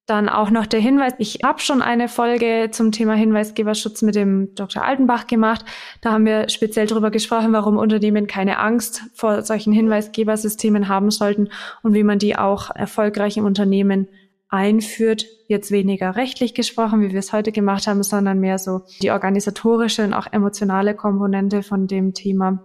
dann 0.06 0.28
auch 0.28 0.50
noch 0.50 0.66
der 0.66 0.80
Hinweis, 0.80 1.14
ich 1.18 1.40
habe 1.42 1.60
schon 1.60 1.80
eine 1.80 2.08
Folge 2.08 2.68
zum 2.70 2.92
Thema 2.92 3.14
Hinweisgeberschutz 3.14 4.02
mit 4.02 4.14
dem 4.14 4.54
Dr. 4.54 4.84
Altenbach 4.84 5.26
gemacht. 5.26 5.64
Da 6.02 6.12
haben 6.12 6.26
wir 6.26 6.50
speziell 6.50 6.86
darüber 6.86 7.10
gesprochen, 7.10 7.54
warum 7.54 7.78
Unternehmen 7.78 8.26
keine 8.26 8.58
Angst 8.58 9.02
vor 9.14 9.42
solchen 9.42 9.72
Hinweisgebersystemen 9.72 10.88
haben 10.88 11.10
sollten 11.10 11.48
und 11.82 11.94
wie 11.94 12.04
man 12.04 12.18
die 12.18 12.36
auch 12.36 12.70
erfolgreich 12.70 13.38
im 13.38 13.46
Unternehmen 13.46 14.08
einführt. 14.50 15.24
Jetzt 15.48 15.70
weniger 15.70 16.16
rechtlich 16.16 16.52
gesprochen, 16.52 17.00
wie 17.00 17.12
wir 17.12 17.18
es 17.18 17.32
heute 17.32 17.50
gemacht 17.50 17.86
haben, 17.86 18.02
sondern 18.02 18.40
mehr 18.40 18.58
so 18.58 18.82
die 19.00 19.10
organisatorische 19.10 20.04
und 20.04 20.12
auch 20.12 20.26
emotionale 20.30 20.94
Komponente 20.94 21.62
von 21.62 21.86
dem 21.86 22.12
Thema. 22.12 22.62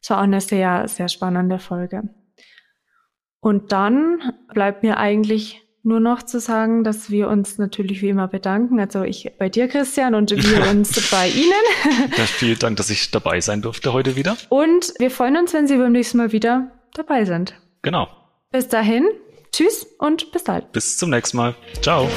Das 0.00 0.10
war 0.10 0.18
auch 0.18 0.22
eine 0.22 0.40
sehr, 0.40 0.86
sehr 0.86 1.08
spannende 1.08 1.58
Folge. 1.58 2.10
Und 3.40 3.72
dann 3.72 4.20
bleibt 4.54 4.84
mir 4.84 4.98
eigentlich 4.98 5.63
nur 5.84 6.00
noch 6.00 6.22
zu 6.22 6.40
sagen, 6.40 6.82
dass 6.82 7.10
wir 7.10 7.28
uns 7.28 7.58
natürlich 7.58 8.02
wie 8.02 8.08
immer 8.08 8.26
bedanken. 8.26 8.80
Also 8.80 9.02
ich 9.02 9.30
bei 9.38 9.48
dir, 9.48 9.68
Christian, 9.68 10.14
und 10.14 10.30
wir 10.30 10.70
uns 10.70 11.10
bei 11.10 11.28
Ihnen. 11.28 11.52
Ja, 12.16 12.24
vielen 12.24 12.58
Dank, 12.58 12.76
dass 12.76 12.90
ich 12.90 13.10
dabei 13.10 13.40
sein 13.40 13.62
durfte 13.62 13.92
heute 13.92 14.16
wieder. 14.16 14.36
Und 14.48 14.94
wir 14.98 15.10
freuen 15.10 15.36
uns, 15.36 15.52
wenn 15.52 15.66
Sie 15.66 15.76
beim 15.76 15.92
nächsten 15.92 16.18
Mal 16.18 16.32
wieder 16.32 16.70
dabei 16.94 17.24
sind. 17.24 17.54
Genau. 17.82 18.08
Bis 18.50 18.68
dahin, 18.68 19.06
tschüss 19.52 19.86
und 19.98 20.32
bis 20.32 20.44
bald. 20.44 20.72
Bis 20.72 20.96
zum 20.96 21.10
nächsten 21.10 21.36
Mal. 21.36 21.54
Ciao. 21.82 22.08